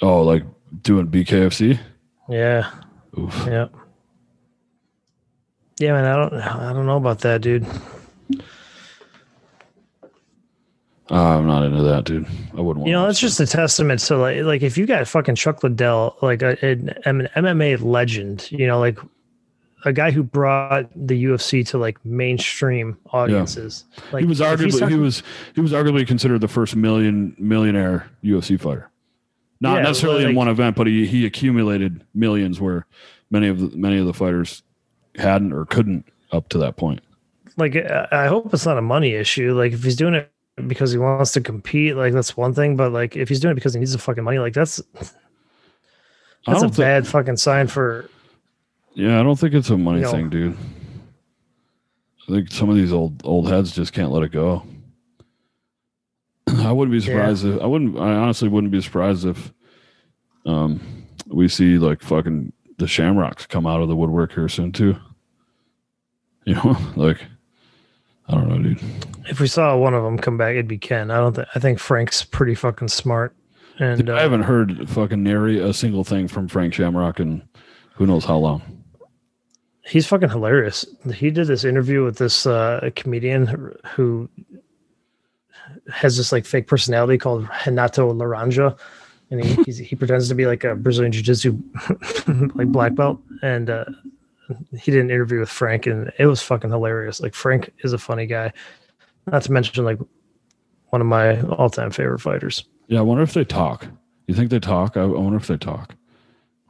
[0.00, 0.44] Oh, like
[0.82, 1.78] doing BKFC?
[2.28, 2.70] Yeah,
[3.18, 3.34] Oof.
[3.46, 3.68] yeah,
[5.78, 6.04] yeah, man.
[6.04, 7.66] I don't, I don't know about that, dude.
[11.10, 12.26] Uh, I'm not into that, dude.
[12.54, 15.08] I wouldn't want You know, that's just a testament to like, like if you got
[15.08, 18.98] fucking Chuck Liddell, like a, an, an MMA legend, you know, like
[19.84, 23.84] a guy who brought the UFC to like mainstream audiences.
[23.96, 24.04] Yeah.
[24.12, 25.22] Like he was arguably he was
[25.54, 28.90] he was arguably considered the first million millionaire UFC fighter.
[29.60, 32.86] Not Yeah, necessarily in one event, but he he accumulated millions where
[33.30, 34.62] many of the many of the fighters
[35.16, 37.00] hadn't or couldn't up to that point.
[37.56, 39.54] like I hope it's not a money issue.
[39.54, 40.30] Like if he's doing it
[40.68, 42.76] because he wants to compete, like that's one thing.
[42.76, 44.80] But like if he's doing it because he needs the fucking money, like that's
[46.46, 48.08] that's a bad fucking sign for.
[48.94, 50.56] Yeah, I don't think it's a money You know- thing, dude.
[52.28, 54.62] I think some of these old old heads just can't let it go.
[56.66, 57.98] I wouldn't be surprised if I wouldn't.
[57.98, 59.52] I honestly wouldn't be surprised if
[60.46, 60.80] um
[61.26, 64.96] we see like fucking the Shamrocks come out of the woodwork here soon too.
[66.44, 67.22] You know, like
[68.28, 68.80] I don't know, dude.
[69.28, 71.10] If we saw one of them come back, it'd be Ken.
[71.10, 71.48] I don't think.
[71.54, 73.34] I think Frank's pretty fucking smart.
[73.78, 77.42] And I uh, haven't heard fucking nary a single thing from Frank Shamrock in
[77.94, 78.62] who knows how long.
[79.86, 80.84] he's fucking hilarious.
[81.14, 84.28] He did this interview with this uh, comedian who
[85.92, 88.78] has this like fake personality called Renato Laranja,
[89.30, 91.58] and he he's, he pretends to be like a Brazilian jiu-jitsu
[92.54, 93.20] like black belt.
[93.42, 93.84] And uh,
[94.78, 97.20] he did an interview with Frank, and it was fucking hilarious.
[97.20, 98.52] Like Frank is a funny guy,
[99.26, 99.98] not to mention like
[100.90, 102.64] one of my all-time favorite fighters.
[102.86, 103.86] Yeah, I wonder if they talk.
[104.26, 104.96] You think they talk?
[104.96, 105.94] I, I wonder if they talk.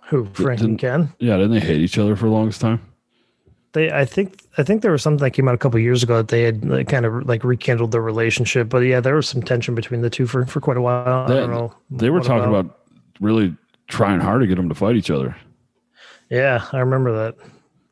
[0.06, 1.12] Who Frank and Ken?
[1.18, 2.80] Yeah, didn't they hate each other for the longest time?
[3.78, 6.16] They, I think, I think there was something that came out a couple years ago
[6.16, 8.68] that they had like, kind of like rekindled their relationship.
[8.68, 11.06] But yeah, there was some tension between the two for, for quite a while.
[11.06, 11.74] I They- don't know.
[11.90, 12.78] They were talking about?
[13.20, 13.54] really
[13.88, 15.36] trying hard to get them to fight each other.
[16.30, 17.36] Yeah, I remember that.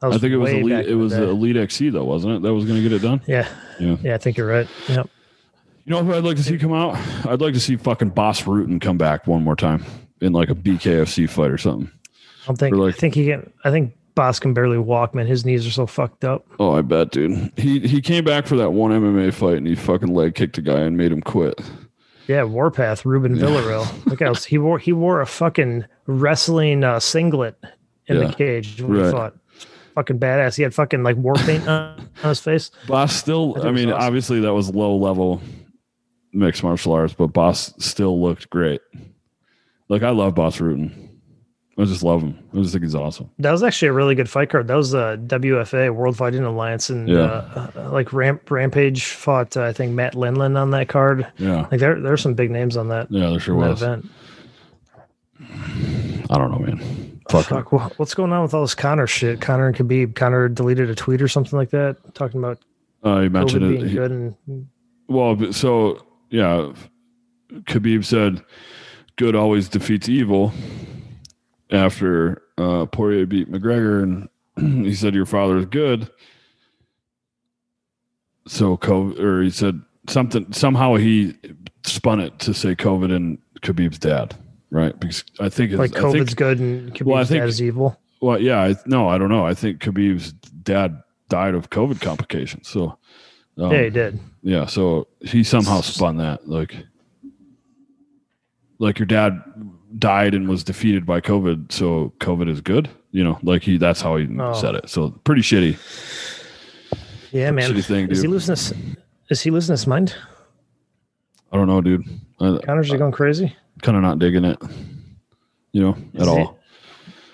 [0.01, 0.87] that I think it was elite.
[0.89, 2.43] It was the uh, the elite XC though, wasn't it?
[2.43, 3.21] That was going to get it done.
[3.27, 3.49] yeah,
[3.81, 3.97] Yeah.
[4.03, 4.15] yeah.
[4.15, 4.69] I think you're right.
[4.89, 5.09] Yep.
[5.85, 6.97] You know who I'd like to see come out?
[7.27, 9.85] I'd like to see fucking Bas Rutten come back one more time
[10.21, 11.91] in like a BKFC fight or something.
[12.43, 12.77] I don't think.
[12.77, 13.53] Like- I think he can.
[13.65, 15.15] I think Bas can barely walk.
[15.15, 16.45] Man, his knees are so fucked up.
[16.59, 17.53] Oh, I bet, dude.
[17.57, 20.63] He he came back for that one MMA fight and he fucking leg kicked a
[20.63, 21.61] guy and made him quit.
[22.27, 24.07] Yeah, Warpath, Ruben Villarreal.
[24.07, 24.81] Look else he wore.
[24.81, 27.57] He wore a fucking wrestling uh, singlet
[28.09, 29.05] in Yeah, the cage when right.
[29.07, 29.35] he fought.
[29.95, 30.57] Fucking badass.
[30.57, 32.71] He had fucking like war paint on, on his face.
[32.89, 33.57] Bas still.
[33.63, 34.07] I I mean, awesome.
[34.07, 35.41] obviously that was low level
[36.33, 38.81] mixed martial arts, but Bas still looked great.
[39.89, 41.06] Like I love Bas Rutten.
[41.79, 42.39] I just love him.
[42.55, 43.29] I just think he's awesome.
[43.39, 44.67] That was actually a really good fight card.
[44.67, 47.19] That was the WFA World Fighting Alliance, and Yeah.
[47.19, 51.27] uh, uh, like Ramp Rampage fought uh, I think Matt Lindland on that card.
[51.37, 53.83] Yeah, Like there there's some big names on that, yeah, there sure was.
[53.83, 54.07] event.
[56.31, 57.21] I don't know, man.
[57.31, 57.47] Fuck.
[57.47, 59.41] Fuck, wha- what's going on with all this Conor shit?
[59.41, 60.15] Conor and Khabib.
[60.15, 62.59] Conor deleted a tweet or something like that, talking about
[63.05, 63.61] Uh, you COVID it.
[63.79, 64.67] being He- good, and
[65.09, 66.73] Well, so yeah,
[67.53, 68.43] Khabib said,
[69.17, 70.53] "Good always defeats evil."
[71.71, 74.29] After uh, Poirier beat McGregor, and
[74.87, 76.09] he said, "Your father is good."
[78.49, 80.53] So, COVID, or he said something.
[80.53, 81.35] Somehow he
[81.85, 84.37] spun it to say COVID and Khabib's dad,
[84.71, 84.99] right?
[84.99, 87.49] Because I think it's, like I COVID's think, good and Khabib's Well, I think- dad
[87.49, 87.99] is evil.
[88.21, 89.45] well, yeah, I, no, I don't know.
[89.45, 92.69] I think Khabib's dad died of COVID complications.
[92.69, 92.97] So,
[93.59, 94.21] um, yeah, he did.
[94.43, 96.77] yeah, so he somehow spun that like
[98.79, 99.43] like your dad
[99.99, 102.89] died and was defeated by COVID, so COVID is good.
[103.13, 104.53] You know, like he that's how he Oh.
[104.55, 104.89] said it.
[104.91, 105.77] So pretty shitty.
[107.33, 107.71] Yeah, man.
[107.71, 108.73] shitty thing, is he losing his?
[109.31, 110.15] Is he losing his mind?
[111.53, 112.05] I don't know, dude.
[112.39, 113.55] Conor's going crazy.
[113.83, 114.59] kind of not digging it.
[115.73, 116.59] You know, at he- all.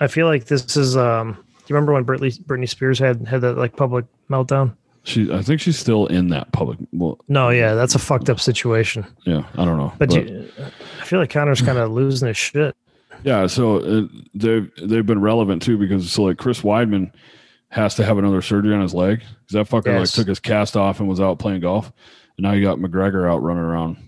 [0.01, 0.97] I feel like this is.
[0.97, 1.39] um Do
[1.69, 4.75] you remember when Britney Britney Spears had had that like public meltdown?
[5.05, 8.39] She I think she's still in that public well, No, yeah, that's a fucked up
[8.41, 9.05] situation.
[9.27, 9.93] yeah, I don't know.
[9.99, 10.71] But, you, I
[11.13, 12.75] feel like Conor's kind of losing his shit.
[13.23, 17.13] Yeah, so uh, they've they've been relevant too because so like Chris Weidman
[17.69, 20.75] has to have another surgery on his leg because that fucker like took his cast
[20.75, 21.93] off and was out playing golf,
[22.39, 23.99] and now you got McGregor out running around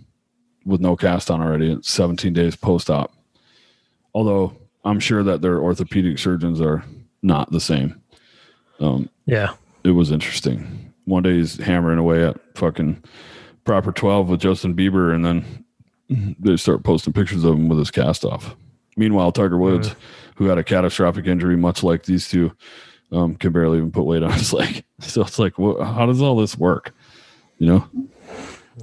[0.65, 1.71] with no cast on already.
[1.71, 3.13] It's 17 days post op.
[4.15, 6.85] Although I'm sure that their orthopedic surgeons are
[7.23, 8.01] not the same.
[8.81, 10.95] Um, Yeah, it was interesting.
[11.05, 13.05] One day he's hammering away at fucking
[13.65, 15.64] proper 12 with Justin Bieber, and then
[16.09, 18.57] they start posting pictures of him with his cast off.
[18.97, 19.95] Meanwhile, Tiger Woods,
[20.37, 22.53] who had a catastrophic injury, much like these two,
[23.11, 24.85] um, can barely even put weight on his leg.
[25.01, 26.95] So it's like, how does all this work?
[27.59, 27.89] You know,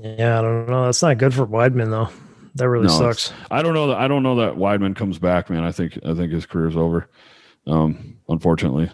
[0.01, 0.39] yeah.
[0.39, 0.85] I don't know.
[0.85, 2.09] That's not good for Weidman though.
[2.55, 3.31] That really No, sucks.
[3.49, 5.63] I don't know that I don't know that Weidman comes back, man.
[5.63, 7.09] I think I think his career's over.
[7.67, 8.89] Um, unfortunately,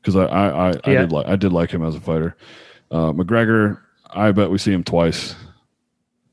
[0.00, 2.36] because I I, I, I did like I did like him as a fighter.
[2.90, 5.34] Uh, McGregor, I bet we see him twice,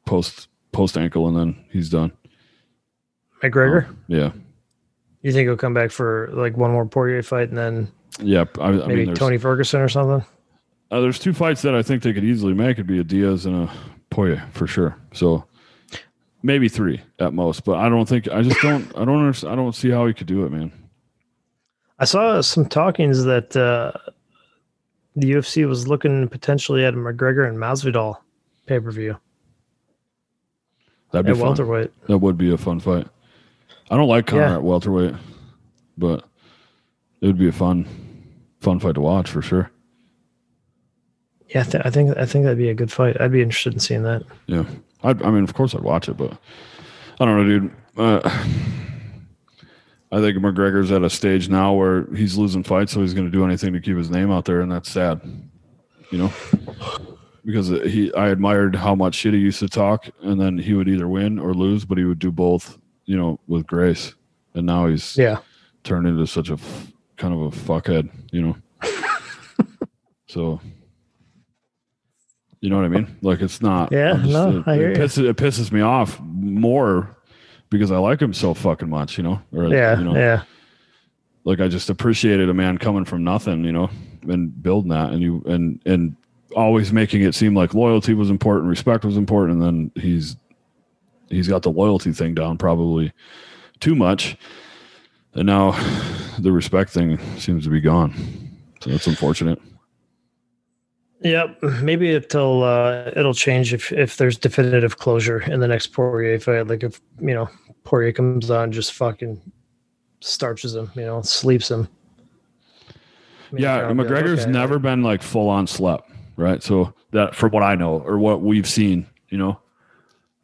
[0.05, 2.11] post post ankle, and then he's done.
[3.43, 4.31] McGregor, Yeah,
[5.21, 8.67] you think he'll come back for like one more Poirier fight and then yeah, I,
[8.69, 10.23] I maybe mean, Tony Ferguson or something?
[10.91, 12.71] uh, there's two fights that I think they could easily make.
[12.71, 13.73] It'd be a Diaz and a
[14.11, 14.95] Poirier for sure.
[15.13, 15.43] So
[16.43, 19.55] maybe three at most, but I don't think I just don't I don't understand, I
[19.55, 20.71] don't see how he could do it, man.
[21.97, 23.91] I saw some talkings that uh,
[25.15, 28.17] the UFC was looking potentially at a McGregor and Masvidal
[28.67, 29.17] pay per view
[31.11, 31.47] That'd be at fun.
[31.47, 31.91] welterweight.
[32.07, 33.07] That would be a fun fight.
[33.89, 34.53] I don't like Conor Yeah.
[34.55, 35.15] at welterweight,
[35.97, 36.23] but
[37.19, 37.85] it would be a fun,
[38.61, 39.69] fun fight to watch for sure.
[41.49, 43.19] Yeah, I, th- I think I think that'd be a good fight.
[43.19, 44.23] I'd be interested in seeing that.
[44.47, 44.63] Yeah,
[45.03, 46.31] I'd, I mean, of course, I'd watch it, but
[47.19, 47.71] I don't know, dude.
[47.97, 48.21] Uh,
[50.13, 53.31] I think McGregor's at a stage now where he's losing fights, so he's going to
[53.31, 55.19] do anything to keep his name out there, and that's sad.
[56.09, 56.33] You know,
[57.45, 60.87] because he, I admired how much shit he used to talk, and then he would
[60.87, 62.77] either win or lose, but he would do both.
[63.05, 64.13] You know, with grace,
[64.53, 65.39] and now he's Yeah,
[65.83, 68.55] turned into such a f- kind of a fuckhead, you know.
[70.27, 70.61] so,
[72.61, 73.17] you know what I mean?
[73.21, 73.91] Like it's not.
[73.91, 75.03] Yeah, I'm no, it, I hear it, you.
[75.03, 77.17] pisses, it pisses me off more
[77.69, 79.41] because I like him so fucking much, you know.
[79.51, 80.43] Or yeah, you know, yeah.
[81.43, 83.89] like I just appreciated a man coming from nothing, you know,
[84.29, 86.15] and building that, and you and and
[86.55, 90.35] always making it seem like loyalty was important, respect was important, and then he's
[91.29, 93.11] he's got the loyalty thing down probably
[93.79, 94.37] too much,
[95.33, 95.71] and now
[96.39, 98.13] the respect thing seems to be gone.
[98.81, 99.61] So that's unfortunate.
[101.23, 106.39] Yep, maybe it'll uh, it'll change if if there's definitive closure in the next Poirier
[106.39, 106.67] fight.
[106.67, 107.47] Like if you know
[107.83, 109.39] Poirier comes on, just fucking
[110.21, 111.87] starches him, you know, sleeps him.
[113.51, 116.10] Maybe Yeah, be like, McGregor's okay, never been like full on slept,
[116.41, 116.61] right?
[116.63, 119.59] So that from what I know or what we've seen, you know.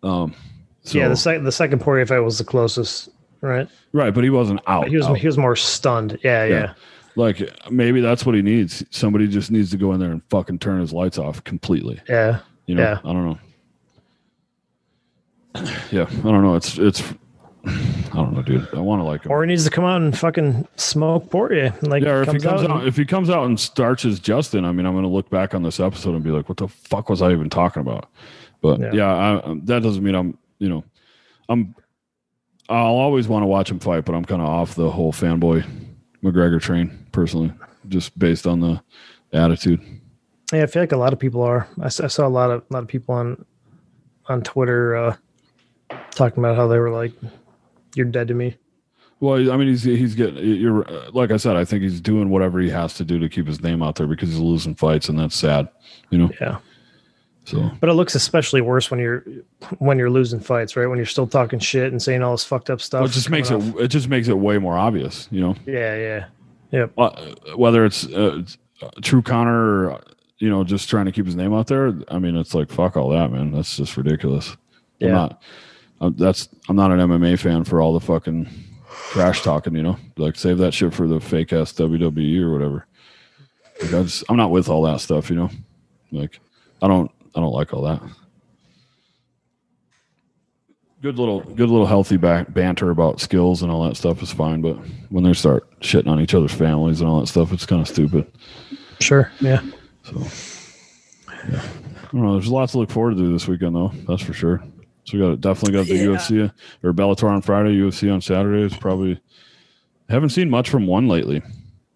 [0.03, 0.33] Um
[0.83, 3.09] so, yeah, the second the second Poirier fight was the closest,
[3.41, 3.67] right?
[3.91, 4.87] right, but he wasn't out.
[4.87, 5.17] He was out.
[5.17, 6.17] he was more stunned.
[6.23, 6.73] Yeah, yeah, Yeah.
[7.15, 8.85] Like maybe that's what he needs.
[8.91, 11.99] Somebody just needs to go in there and fucking turn his lights off completely.
[12.07, 12.39] yeah.
[12.67, 12.99] You know, Yeah.
[13.03, 13.39] I don't know.
[15.91, 16.55] Yeah, I don't know.
[16.55, 17.01] It's it's
[17.67, 18.67] I don't know, dude.
[18.73, 19.31] I want to like him.
[19.31, 21.73] Or he needs to come out and fucking smoke Poirier.
[21.81, 24.65] Like yeah, or if he comes and- out, if he comes out and starches Justin,
[24.65, 26.67] I mean, I'm going to look back on this episode and be like, "What the
[26.67, 28.09] fuck was I even talking about?"
[28.61, 28.91] But Yeah.
[28.93, 30.83] yeah, I, um, that doesn't mean I'm, you know,
[31.49, 31.75] I'm.
[32.69, 35.65] I'll always want to watch him fight, but I'm kind of off the whole fanboy
[36.21, 37.53] McGregor train personally,
[37.87, 38.81] just based on the
[39.31, 39.79] attitude.
[40.51, 41.67] Yeah, I feel like a lot of people are.
[41.81, 43.45] I, saw a lot of a lot of people on
[44.27, 45.15] on Twitter uh,
[46.11, 47.13] talking about how they were like,
[47.97, 48.55] "You're dead to me."
[49.19, 50.37] Well, I mean, he's he's getting.
[50.45, 51.55] You're like I said.
[51.55, 54.05] I think he's doing whatever he has to do to keep his name out there
[54.07, 55.67] because he's losing fights, and that's sad.
[56.11, 56.31] You know.
[56.39, 56.59] Yeah,
[57.45, 59.25] So but it looks especially worse when you're
[59.79, 60.85] when you're losing fights, right?
[60.85, 62.99] When you're still talking shit and saying all this fucked up stuff.
[63.01, 63.73] well, it just makes coming it.
[63.75, 65.27] off- It just makes it way more obvious.
[65.31, 65.55] You know.
[65.65, 66.25] Yeah,
[66.71, 70.01] yeah, Uh, whether it's uh, it's, uh, True Conor or
[70.37, 71.91] you know just trying to keep his name out there.
[72.09, 73.51] I mean, it's like fuck all that, man.
[73.51, 74.51] That's just ridiculous.
[75.01, 75.11] I'm Yeah.
[75.13, 75.41] not.
[75.99, 78.49] I'm, that's I'm not an MMA fan for all the fucking
[79.11, 79.75] trash talking.
[79.75, 82.87] You know, like save that shit for the fake ass WWE or whatever.
[83.81, 85.29] Like I just, I'm not with all that stuff.
[85.29, 85.49] You know,
[86.11, 86.39] like
[86.81, 88.01] I don't I don't like all that.
[91.01, 94.61] Good little good little healthy back banter about skills and all that stuff is fine,
[94.61, 94.77] but
[95.09, 97.87] when they start shitting on each other's families and all that stuff, it's kind of
[97.87, 98.25] stupid.
[98.99, 99.61] sure, yeah.
[100.03, 100.19] So,
[101.51, 102.33] yeah, I don't know.
[102.33, 103.91] There's lots to look forward to this weekend, though.
[104.07, 104.63] That's for sure.
[105.07, 106.05] So we got definitely got the Yeah.
[106.05, 106.51] UFC
[106.83, 108.63] or Bellator on Friday, UFC on Saturday.
[108.63, 109.19] It's probably
[110.09, 111.41] haven't seen much from one lately,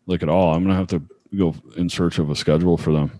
[0.05, 0.53] like at all.
[0.53, 1.01] I'm gonna have to
[1.37, 3.11] go in search of a schedule for them.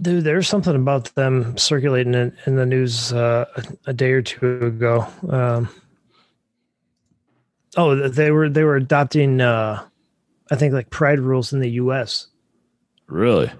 [0.00, 4.22] Dude, there's something about them circulating in, in the news uh, a, a day or
[4.22, 5.06] two ago.
[5.28, 5.68] Um,
[7.76, 9.82] oh, they were they were adopting, uh,
[10.50, 12.28] I think, like pride rules in the U.S.
[13.08, 13.50] Really,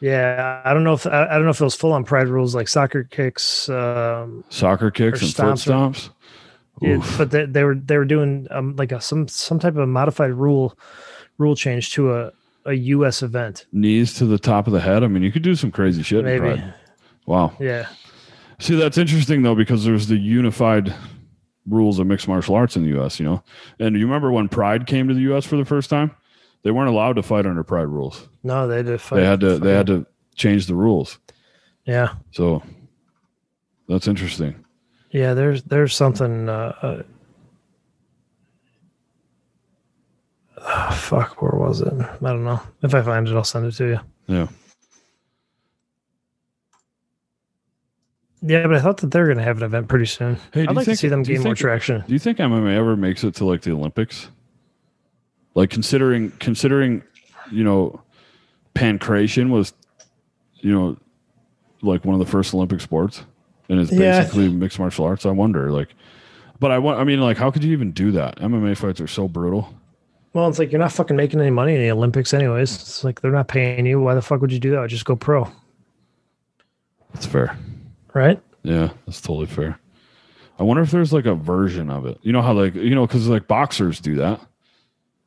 [0.00, 2.28] Yeah, I don't know if I, I don't know if it was full on pride
[2.28, 6.12] rules like soccer kicks, um, soccer kicks and foot stomps or-
[6.82, 9.88] yeah, but they, they were they were doing um, like a some some type of
[9.88, 10.78] modified rule
[11.38, 12.32] rule change to a,
[12.66, 13.22] a U.S.
[13.22, 13.66] event.
[13.72, 15.02] Knees to the top of the head.
[15.02, 16.18] I mean, you could do some crazy shit.
[16.20, 16.74] in Maybe, Pride.
[17.24, 17.56] Wow.
[17.58, 17.88] yeah,
[18.58, 20.94] See, that's interesting though because there's the unified
[21.66, 23.18] rules of mixed martial arts in the U.S.
[23.18, 23.42] You know,
[23.80, 25.46] and do you remember when Pride came to the U.S.
[25.46, 26.14] for the first time?
[26.66, 28.28] They weren't allowed to fight under Pride rules.
[28.42, 29.00] no, they did.
[29.00, 29.56] Fight, They had to.
[29.60, 30.04] They had to
[30.34, 31.20] change the rules.
[31.84, 32.60] Yeah, So
[33.88, 34.64] that's interesting.
[35.12, 35.32] yeah.
[35.34, 36.48] There's there's something.
[36.48, 37.02] Uh, uh,
[40.60, 41.92] ah, fuck, where was it?
[41.92, 42.60] I don't know.
[42.82, 44.00] If I find it, I'll send it to you.
[44.26, 44.48] Yeah.
[48.42, 50.38] Yeah, but I thought that they're going to have an event pretty soon.
[50.52, 52.02] Hey, I'd like think- to see them gain more think- traction.
[52.06, 54.28] Do you think MMA ever makes it to like the Olympics?
[55.56, 57.02] Like considering considering,
[57.50, 58.00] you know,
[58.74, 59.72] pankration was,
[60.60, 60.96] you know,
[61.82, 63.24] like one of the first Olympic sports,
[63.68, 65.26] and it's Yeah, basically mixed martial arts.
[65.26, 65.88] I wonder, like,
[66.60, 67.00] but I want.
[67.00, 68.36] I mean, like, how could you even do that?
[68.38, 69.72] MMA fights are so brutal.
[70.34, 72.74] Well, it's like you're not fucking making any money in the Olympics, anyways.
[72.74, 73.98] It's like they're not paying you.
[74.00, 74.88] Why the fuck would you do that?
[74.90, 75.50] Just go pro,
[77.14, 77.56] That's fair.
[78.12, 78.38] right?
[78.62, 79.78] Yeah, that's totally fair.
[80.58, 82.18] I wonder if there's like a version of it.
[82.22, 84.40] You know how like you know because like boxers do that.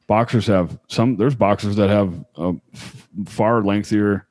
[0.09, 1.17] Boxers have some.
[1.17, 4.25] There's boxers that have a f- far lengthier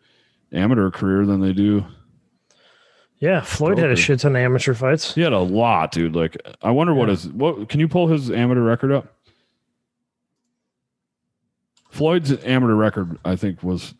[0.52, 1.86] amateur career than they do.
[3.20, 5.14] Yeah, Floyd had a shit ton of amateur fights.
[5.14, 6.16] He had a lot, dude.
[6.16, 7.14] Like I wonder what Yeah.
[7.14, 7.68] is what.
[7.68, 9.14] Can you pull his amateur record up?
[11.90, 13.94] Floyd's amateur record, I think, was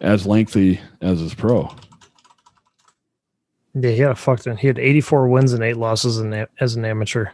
[0.00, 1.74] as lengthy as his pro.
[3.74, 4.58] Yeah, he had a fuck ton.
[4.58, 7.26] He had 84 wins and eight losses in, as an amateur.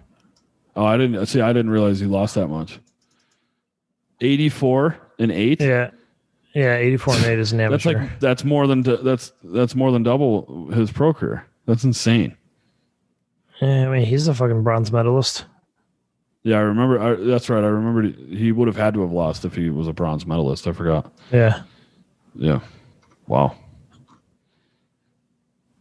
[0.76, 1.40] Oh, I didn't see.
[1.40, 2.78] I didn't realize he lost that much.
[4.20, 5.60] Eighty-four and eight.
[5.60, 5.90] Yeah,
[6.54, 7.92] yeah, 84 and eight is an amateur.
[7.94, 11.46] That's like that's more than that's that's more than double his pro career.
[11.66, 12.36] That's insane.
[13.60, 15.44] yeah, I mean, he's a fucking bronze medalist.
[16.42, 17.00] Yeah, I remember.
[17.00, 17.62] I, that's right.
[17.62, 18.02] I remember
[18.34, 20.66] he would have had to have lost if he was a bronze medalist.
[20.66, 21.12] I forgot.
[21.32, 21.62] Yeah,
[22.34, 22.60] Yeah.
[23.26, 23.54] Wow.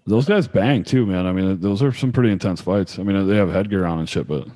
[0.06, 1.26] Those guys bang too, man.
[1.26, 2.98] I mean, those are some pretty intense fights.
[2.98, 4.48] I mean, they have headgear on and shit, but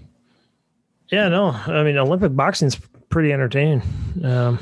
[1.11, 1.27] yeah.
[1.29, 2.79] No, I mean, Olympic boxing's
[3.11, 3.83] pretty entertaining.
[4.23, 4.57] Um,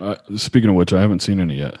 [0.00, 1.78] uh, speaking of which, I haven't seen any yet.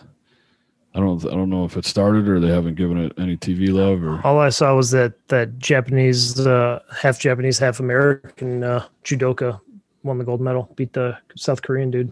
[0.94, 1.24] I don't.
[1.26, 4.20] I don't know if it started or they haven't given it any TV love or.
[4.26, 9.60] all I saw was that that Japanese, uh, half Japanese, half American uh, judoka
[10.02, 12.10] won the gold medal, beat the South Korean dude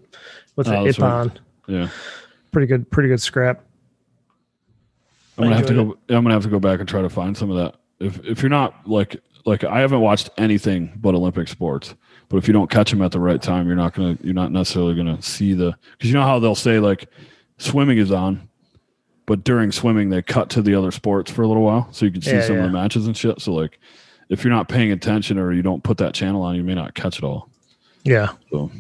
[0.55, 1.31] with the Oh, that's right.
[1.66, 1.89] Yeah.
[2.53, 3.64] Pretty good, pretty good scrap.
[5.39, 5.99] I'm gonna have to go.
[6.09, 7.74] I'm gonna have to go back and try to find some of that.
[7.99, 11.94] If if you're not like like I haven't watched anything but Olympic sports,
[12.28, 14.53] but if you don't catch them at the right time, you're not gonna you're not
[14.53, 17.09] necessarily gonna see the because you know how they'll say like
[17.59, 18.49] swimming is on,
[19.24, 22.12] but during swimming they cut to the other sports for a little while so you
[22.12, 23.40] can see Yeah, some of the matches and shit.
[23.40, 23.78] So like
[24.28, 26.94] if you're not paying attention or you don't put that channel on, you may not
[26.94, 27.49] catch it all.
[28.03, 28.70] Yeah, So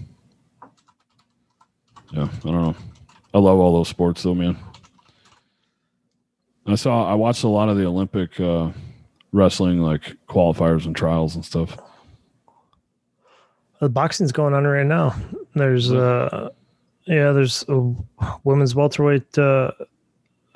[2.12, 2.76] yeah, I don't know.
[3.34, 4.56] I love all those sports though, man.
[6.66, 8.70] I saw I watched a lot of the Olympic uh,
[9.32, 11.76] wrestling like qualifiers and trials and stuff.
[13.80, 15.14] The boxing's going on right now.
[15.54, 16.50] There's uh
[17.06, 17.94] yeah, there's a
[18.44, 19.72] women's welterweight uh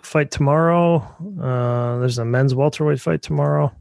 [0.02, 0.96] fight tomorrow.
[1.40, 3.74] Uh there's a men's welterweight fight tomorrow.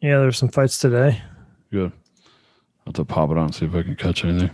[0.00, 1.22] Yeah, there's some fights today.
[1.72, 1.92] Good.
[2.86, 4.50] I'll have to pop it on and see if I can catch anything.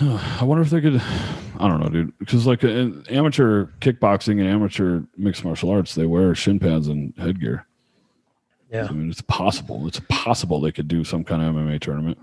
[0.40, 1.02] I wonder if they could.
[1.58, 2.16] I don't know, dude.
[2.18, 7.12] Because like in amateur kickboxing and amateur mixed martial arts, they wear shin pads and
[7.18, 7.66] headgear.
[8.70, 9.86] Yeah, I mean, it's possible.
[9.88, 12.18] It's possible they could do some kind of MMA tournament.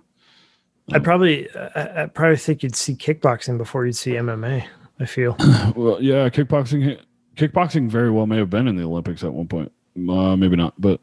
[0.94, 4.68] I probably, I, I probably think you'd see kickboxing before you'd see MMA.
[5.00, 5.36] I feel.
[5.76, 7.00] well, yeah, kickboxing,
[7.36, 9.72] kickboxing very well may have been in the Olympics at one point.
[9.98, 11.02] Uh, maybe not, but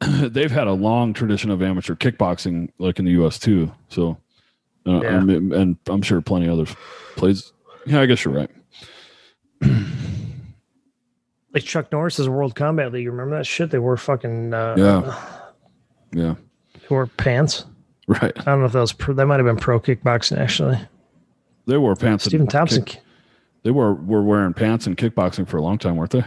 [0.00, 3.38] they've had a long tradition of amateur kickboxing, like in the U.S.
[3.38, 3.72] too.
[3.88, 4.18] So,
[4.88, 5.18] uh, yeah.
[5.18, 6.72] and, and, I'm sure plenty of other
[7.16, 7.52] places.
[7.86, 8.50] Yeah, I guess you're right.
[11.52, 13.06] like Chuck Norris Norris's World Combat League.
[13.06, 13.70] Remember that shit?
[13.70, 15.40] They wore fucking uh, yeah,
[16.12, 16.34] yeah.
[16.74, 17.64] They wore pants.
[18.08, 18.32] Right.
[18.38, 20.78] I don't know if that was pro, that might have been pro kickboxing actually.
[21.66, 22.24] They wore pants.
[22.24, 22.82] Stephen Thompson.
[22.82, 23.02] Kick,
[23.64, 26.24] they were were wearing pants and kickboxing for a long time, weren't they?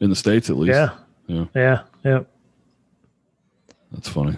[0.00, 0.74] In the states, at least.
[0.74, 0.90] Yeah.
[1.26, 1.44] Yeah.
[1.54, 1.82] Yeah.
[2.04, 2.20] Yeah.
[3.90, 4.36] That's funny.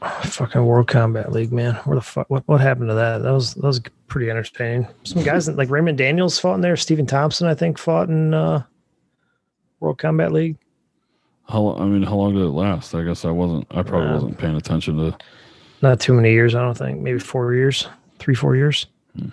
[0.00, 1.74] Fucking World Combat League, man.
[1.84, 2.28] Where the fuck?
[2.30, 3.18] What, what happened to that?
[3.18, 4.86] That was that was pretty entertaining.
[5.04, 6.76] Some guys like Raymond Daniels fought in there.
[6.76, 8.62] Stephen Thompson, I think, fought in uh,
[9.80, 10.56] World Combat League.
[11.48, 12.94] How I mean, how long did it last?
[12.94, 13.66] I guess I wasn't.
[13.70, 15.16] I probably uh, wasn't paying attention to.
[15.80, 17.00] Not too many years, I don't think.
[17.00, 17.88] Maybe four years,
[18.18, 18.86] three, four years.
[19.16, 19.28] Hmm.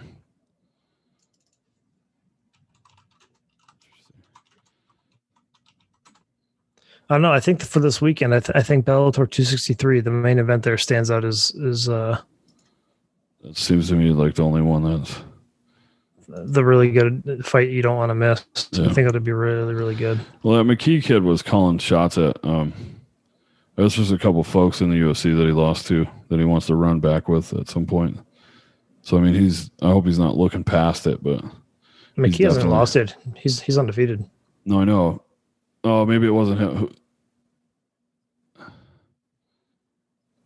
[7.09, 7.33] I don't know.
[7.33, 10.77] I think for this weekend, I, th- I think Bellator 263, the main event there
[10.77, 11.87] stands out as is.
[11.87, 12.19] Uh,
[13.43, 15.19] it seems to me like the only one that's
[16.27, 18.43] the really good fight you don't want to miss.
[18.71, 18.89] Yeah.
[18.89, 20.19] I think it'll be really really good.
[20.43, 22.43] Well, that McKee kid was calling shots at.
[22.43, 22.73] Um,
[23.75, 26.67] there's just a couple folks in the UFC that he lost to that he wants
[26.67, 28.17] to run back with at some point.
[29.01, 29.69] So I mean, he's.
[29.81, 31.43] I hope he's not looking past it, but
[32.17, 33.15] McKee hasn't lost it.
[33.35, 34.27] He's he's undefeated.
[34.65, 35.21] No, I know.
[35.85, 36.95] Oh, maybe it wasn't him.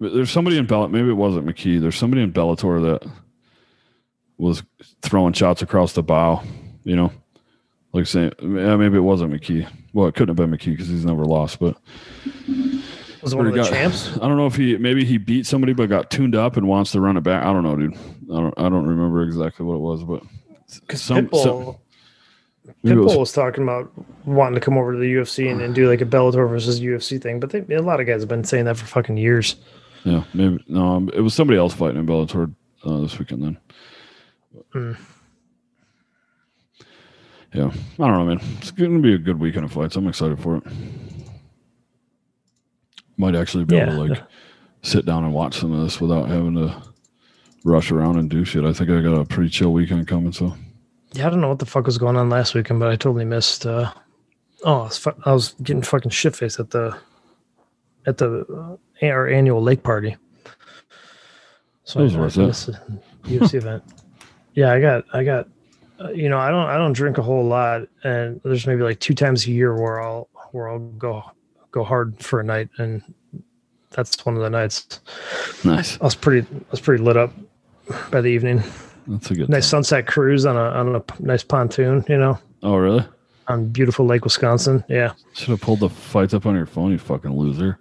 [0.01, 0.91] There's somebody in Bellator.
[0.91, 1.79] Maybe it wasn't McKee.
[1.79, 3.09] There's somebody in Bellator that
[4.37, 4.63] was
[5.01, 6.43] throwing shots across the bow.
[6.83, 7.13] You know,
[7.93, 9.65] like saying, yeah, maybe it wasn't McKee.
[9.93, 11.59] Well, it couldn't have been McKee because he's never lost.
[11.59, 11.77] But
[13.21, 14.09] was it one of the got, champs?
[14.17, 16.91] I don't know if he maybe he beat somebody but got tuned up and wants
[16.91, 17.45] to run it back.
[17.45, 17.95] I don't know, dude.
[17.95, 18.53] I don't.
[18.57, 20.21] I don't remember exactly what it was, but
[20.81, 21.75] because Pitbull, some,
[22.83, 23.91] Pitbull was, talking about
[24.25, 27.21] wanting to come over to the UFC and, and do like a Bellator versus UFC
[27.21, 29.55] thing, but they, a lot of guys have been saying that for fucking years.
[30.03, 31.09] Yeah, maybe no.
[31.13, 32.53] It was somebody else fighting in Bellator
[32.85, 33.43] uh, this weekend.
[33.43, 33.57] Then.
[34.73, 34.97] Mm.
[37.53, 38.39] Yeah, I don't know, man.
[38.57, 39.95] It's going to be a good weekend of fights.
[39.95, 40.63] I'm excited for it.
[43.17, 43.91] Might actually be yeah.
[43.91, 44.23] able to like
[44.83, 46.81] sit down and watch some of this without having to
[47.65, 48.63] rush around and do shit.
[48.63, 50.55] I think I got a pretty chill weekend coming, so.
[51.13, 53.25] Yeah, I don't know what the fuck was going on last weekend, but I totally
[53.25, 53.65] missed.
[53.65, 53.91] Uh,
[54.63, 56.95] oh, I was, fu- I was getting fucking shit faced at the
[58.05, 60.17] at the uh, our annual lake party.
[61.83, 62.79] So I missed the
[63.25, 63.83] UFC event.
[64.53, 65.47] Yeah, I got I got.
[65.99, 68.99] Uh, you know, I don't I don't drink a whole lot, and there's maybe like
[68.99, 71.23] two times a year where I'll where I'll go
[71.71, 73.01] go hard for a night, and
[73.89, 75.01] that's one of the nights.
[75.65, 75.99] Nice.
[75.99, 77.33] I was pretty I was pretty lit up
[78.11, 78.63] by the evening.
[79.09, 79.83] That's a good nice time.
[79.83, 82.05] sunset cruise on a on a nice pontoon.
[82.07, 82.39] You know.
[82.63, 83.05] Oh really?
[83.47, 84.83] On beautiful Lake Wisconsin.
[84.87, 85.13] Yeah.
[85.33, 87.79] Should have pulled the fights up on your phone, you fucking loser.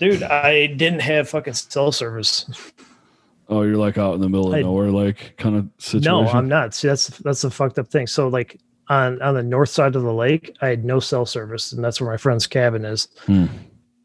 [0.00, 2.46] Dude, I didn't have fucking cell service.
[3.48, 6.10] Oh, you're like out in the middle of I, nowhere, like kind of situation.
[6.10, 6.74] No, I'm not.
[6.74, 8.06] See, that's that's the fucked up thing.
[8.06, 8.58] So, like
[8.88, 12.00] on on the north side of the lake, I had no cell service, and that's
[12.00, 13.06] where my friend's cabin is.
[13.26, 13.46] Hmm.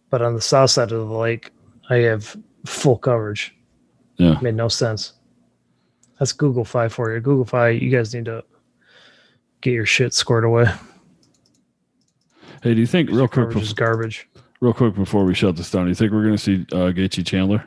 [0.10, 1.52] But on the south side of the lake,
[1.90, 3.56] I have full coverage.
[4.18, 5.14] Yeah, made no sense.
[6.20, 7.20] That's Google Fi for you.
[7.22, 8.44] Google Fi, you guys need to
[9.62, 10.66] get your shit squared away.
[12.62, 13.50] Hey, do you think real quick?
[13.50, 14.28] Before, garbage.
[14.60, 16.92] Real quick before we shut this down, do you think we're going to see uh,
[16.92, 17.66] Gaethje Chandler?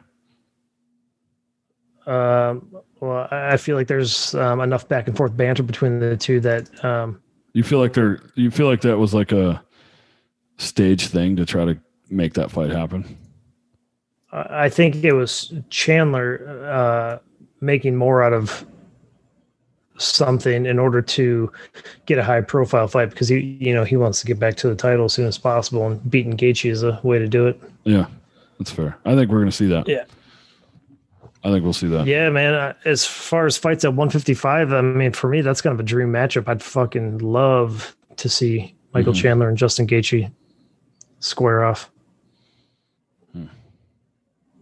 [2.06, 2.68] Um,
[3.00, 6.84] well, I feel like there's um, enough back and forth banter between the two that
[6.84, 7.22] um,
[7.54, 9.62] you feel like they're you feel like that was like a
[10.58, 11.78] stage thing to try to
[12.10, 13.16] make that fight happen.
[14.32, 17.18] I think it was Chandler uh,
[17.62, 18.66] making more out of
[19.98, 21.50] something in order to
[22.06, 24.68] get a high profile fight because he you know he wants to get back to
[24.68, 27.60] the title as soon as possible and beating Gaethje is a way to do it.
[27.84, 28.06] Yeah,
[28.58, 28.96] that's fair.
[29.04, 29.88] I think we're going to see that.
[29.88, 30.04] Yeah.
[31.44, 32.06] I think we'll see that.
[32.06, 32.74] Yeah, man.
[32.84, 36.12] As far as fights at 155, I mean, for me, that's kind of a dream
[36.12, 36.48] matchup.
[36.48, 39.16] I'd fucking love to see Michael Mhm.
[39.22, 40.30] Chandler and Justin Gaethje
[41.18, 41.90] square off.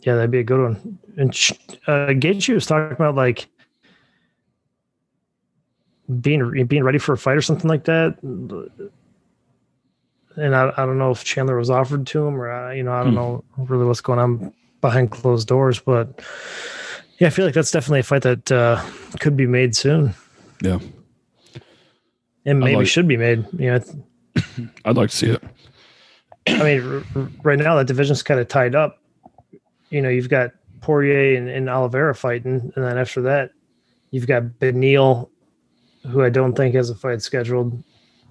[0.02, 0.98] Yeah, that'd be a good one.
[1.16, 1.30] And
[1.86, 3.48] uh, Gaethje was talking about like
[6.20, 8.16] being being ready for a fight or something like that.
[8.22, 8.72] And
[10.56, 13.02] I, I don't know if Chandler was offered to him or uh, you know I
[13.04, 13.16] don't Hmm.
[13.16, 16.20] know really what's going on behind closed doors, but
[17.18, 18.82] yeah, I feel like that's definitely a fight that uh,
[19.20, 20.14] could be made soon.
[20.62, 20.78] Yeah.
[22.46, 23.44] and maybe like- should be made.
[23.58, 23.80] You know,
[24.86, 25.42] I'd like to see it.
[26.48, 28.96] I mean, r- right now that division's kind of tied up.
[29.90, 33.50] You know, you've got Poirier and, and Oliveira fighting, and then after that,
[34.10, 35.28] you've got Beneil,
[36.08, 37.82] who I don't think has a fight scheduled,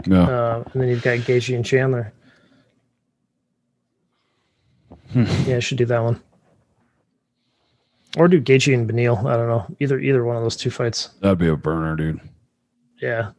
[0.08, 0.24] Yeah.
[0.24, 2.12] uh, and then you've got Gaethje and Chandler.
[5.12, 5.26] Hmm.
[5.48, 6.22] Yeah, I should do that one,
[8.18, 9.26] or do Gaethje and Beneil.
[9.26, 11.08] I don't know either either one of those two fights.
[11.22, 12.20] That'd be a burner, dude.
[13.02, 13.32] Yeah,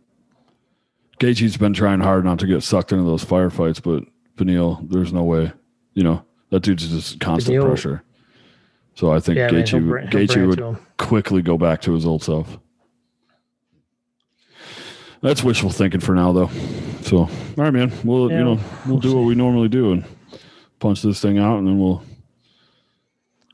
[1.20, 4.04] Gaethje's been trying hard not to get sucked into those firefights, but
[4.36, 5.52] Beneil, there's no way.
[5.94, 8.02] You know, that dude's just constant Beneil- pressure.
[9.00, 12.04] So I think yeah, man, Gaethje, he'll bring, Gaethje would quickly go back to his
[12.04, 12.58] old self.
[15.22, 16.50] That's wishful thinking for now, though.
[17.00, 17.90] So, all right, man.
[18.04, 20.04] We'll Yeah, you know we'll do what we normally do and
[20.80, 22.02] punch this thing out, and then we'll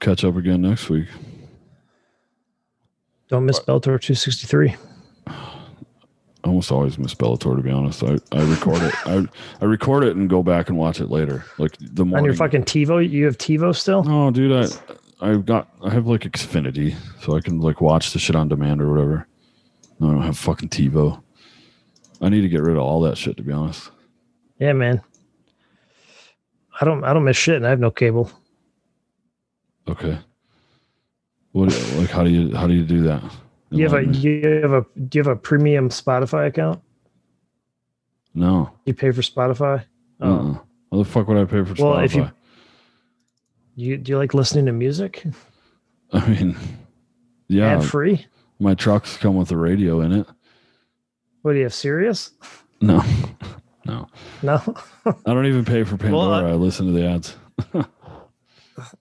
[0.01, 1.07] catch up again next week.
[3.29, 4.75] Don't miss Bellator 263.
[5.29, 5.35] I
[6.43, 8.03] almost always miss Bellator to be honest.
[8.03, 8.95] I, I record it.
[9.07, 9.25] I
[9.61, 11.45] I record it and go back and watch it later.
[11.57, 12.19] Like the morning.
[12.19, 14.03] On your fucking TiVo, you have TiVo still?
[14.03, 14.67] No, dude, I
[15.21, 18.83] I've got I have like Xfinity, so I can like watch the shit on demand
[18.83, 19.27] or whatever.
[19.99, 21.23] No, I don't have fucking TiVo.
[22.21, 23.91] I need to get rid of all that shit to be honest.
[24.59, 25.01] Yeah, man.
[26.81, 28.31] I don't I don't miss shit and I have no cable.
[29.89, 30.19] Okay.
[31.53, 33.23] What like how do you how do you do that?
[33.71, 34.19] You have a me.
[34.19, 36.83] you have a do you have a premium Spotify account?
[38.35, 38.71] no.
[38.85, 39.85] You pay for Spotify?
[40.21, 40.31] Oh.
[40.31, 40.59] Uh-uh.
[40.93, 42.05] How the fuck would I pay for Spotify?
[42.05, 42.31] If you-
[43.77, 45.25] You do you like listening to music?
[46.13, 46.57] I mean,
[47.49, 48.27] yeah, Ad free?
[48.59, 50.27] my trucks come with a radio in it.
[51.43, 52.33] What do you have Sirius?
[52.81, 53.05] No,
[53.85, 54.09] no,
[54.43, 54.61] No.
[55.05, 56.43] I don't even pay for Pandora.
[56.43, 57.37] Well, I listen to the ads.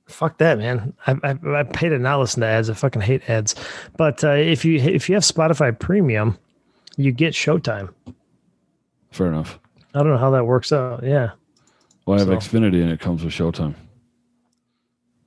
[0.07, 0.93] Fuck that, man.
[1.07, 2.69] I, I I pay to not listen to ads.
[2.69, 3.55] I fucking hate ads.
[3.97, 6.37] But uh, if you if you have Spotify Premium,
[6.97, 7.93] you get Showtime.
[9.11, 9.59] Fair enough.
[9.93, 11.03] I don't know how that works out.
[11.03, 11.31] Yeah.
[12.05, 13.75] Well, I have So- Xfinity and it comes with Showtime.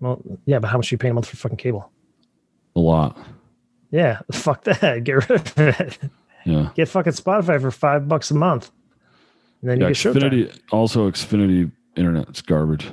[0.01, 1.91] Well, yeah, but how much are you pay a month for fucking cable?
[2.77, 3.17] A lot.
[3.91, 5.05] Yeah, fuck that.
[5.05, 5.99] Get rid of it.
[6.45, 6.71] Yeah.
[6.75, 8.71] Get fucking Spotify for five bucks a month.
[9.61, 10.23] And then yeah you get Showtime.
[10.23, 12.91] Xfinity also Xfinity internet is garbage.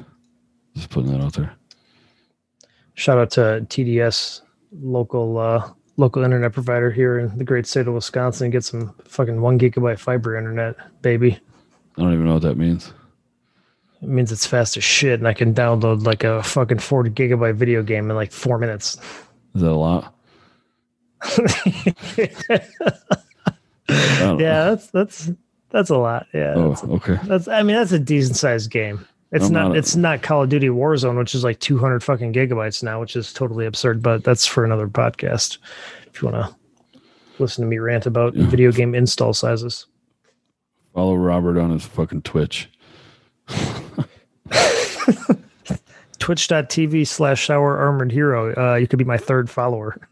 [0.76, 1.54] Just putting that out there.
[2.96, 4.42] Shout out to TDS,
[4.82, 8.50] local uh, local internet provider here in the great state of Wisconsin.
[8.50, 11.40] Get some fucking one gigabyte fiber internet, baby.
[11.98, 12.94] I don't even know what that means.
[14.02, 17.56] It means it's fast as shit, and I can download like a fucking forty gigabyte
[17.56, 18.98] video game in like four minutes.
[19.56, 20.14] Is that a lot?
[23.88, 25.32] Yeah, that's that's
[25.70, 26.26] that's a lot.
[26.34, 26.70] Yeah, know.
[26.70, 27.20] that's, Oh, okay.
[27.26, 29.06] that's I mean that's a decent sized game.
[29.32, 31.78] It's I'm not, not a- it's not Call of Duty Warzone, which is like two
[31.78, 34.02] hundred fucking gigabytes now, which is totally absurd.
[34.02, 35.58] But that's for another podcast.
[36.08, 36.56] If you want to
[37.40, 38.48] listen to me rant about Yeah.
[38.48, 39.86] video game install sizes.
[40.94, 42.70] Follow Robert on his fucking Twitch.
[46.20, 48.54] Twitch.tv slash sour armored hero.
[48.56, 50.08] Uh, you could be my third follower.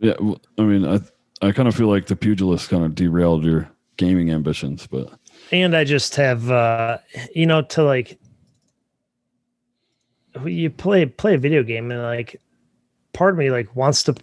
[0.00, 1.00] Yeah, well, I mean, I
[1.46, 5.10] I kind of feel like the pugilist kind of derailed your gaming ambitions, but
[5.52, 6.98] and I just have uh
[7.34, 8.18] you know to like
[10.44, 12.40] you play play a video game and like
[13.12, 14.14] part of me like wants to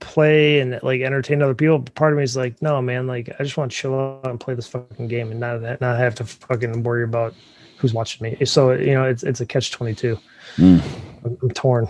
[0.00, 3.28] play and like entertain other people but part of me is like no man like
[3.38, 6.14] I just want to chill out and play this fucking game and not not have
[6.16, 7.34] to fucking worry about
[7.78, 10.18] who's watching me so you know it's it's a catch 22
[10.56, 10.82] Mm.
[11.24, 11.88] I'm, I'm torn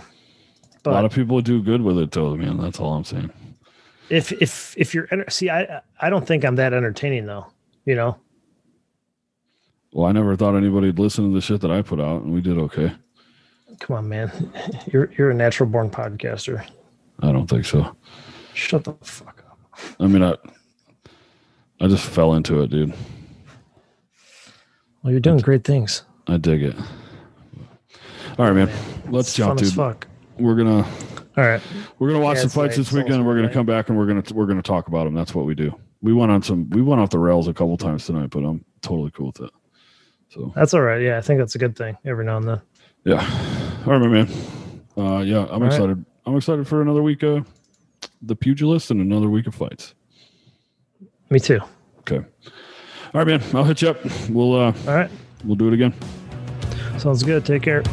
[0.85, 2.57] a lot of people do good with it, though, man.
[2.57, 3.31] That's all I'm saying.
[4.09, 7.47] if if if you're see I I don't think I'm that entertaining though
[7.85, 8.17] you know
[9.93, 12.41] Well, I never thought anybody'd listen to the shit that I put out, and we
[12.41, 12.91] did okay.
[13.79, 14.31] come on man
[14.91, 16.65] you're you're a natural born podcaster
[17.21, 17.95] I don't think so.
[18.53, 19.59] shut the fuck up
[19.99, 20.35] I mean, I
[21.81, 22.93] I just fell into it, dude.
[25.09, 26.03] Well, you're doing great things.
[26.27, 26.75] I dig it.
[28.37, 28.69] All right, man.
[29.09, 29.65] Let's It's jump, fun dude.
[29.65, 30.07] as fuck.
[30.37, 30.83] We're gonna
[31.35, 31.59] All right.
[31.97, 32.85] we're gonna watch Yeah, some fights late.
[32.85, 33.15] this weekend.
[33.15, 35.15] and We're gonna almost come back and we're gonna we're gonna talk about them.
[35.15, 35.73] That's what we do.
[36.03, 38.63] We went on some we went off the rails a couple times tonight, but I'm
[38.81, 39.49] totally cool with it.
[40.29, 41.01] So That's all right.
[41.01, 42.61] Yeah, I think that's a good thing every now and then.
[43.03, 43.81] yeah.
[43.87, 44.29] All right, my man.
[44.95, 45.71] Uh, yeah, I'm right.
[45.73, 46.05] excited.
[46.27, 47.47] I'm excited for another week of
[48.21, 49.95] the pugilist and another week of fights.
[51.31, 51.61] Me too.
[52.01, 52.23] Okay.
[53.13, 53.41] All right, man.
[53.55, 53.97] I'll hit you up.
[54.29, 55.09] We'll uh, All right.
[55.43, 55.93] we'll do it again.
[56.97, 57.45] Sounds good.
[57.45, 57.83] Take care.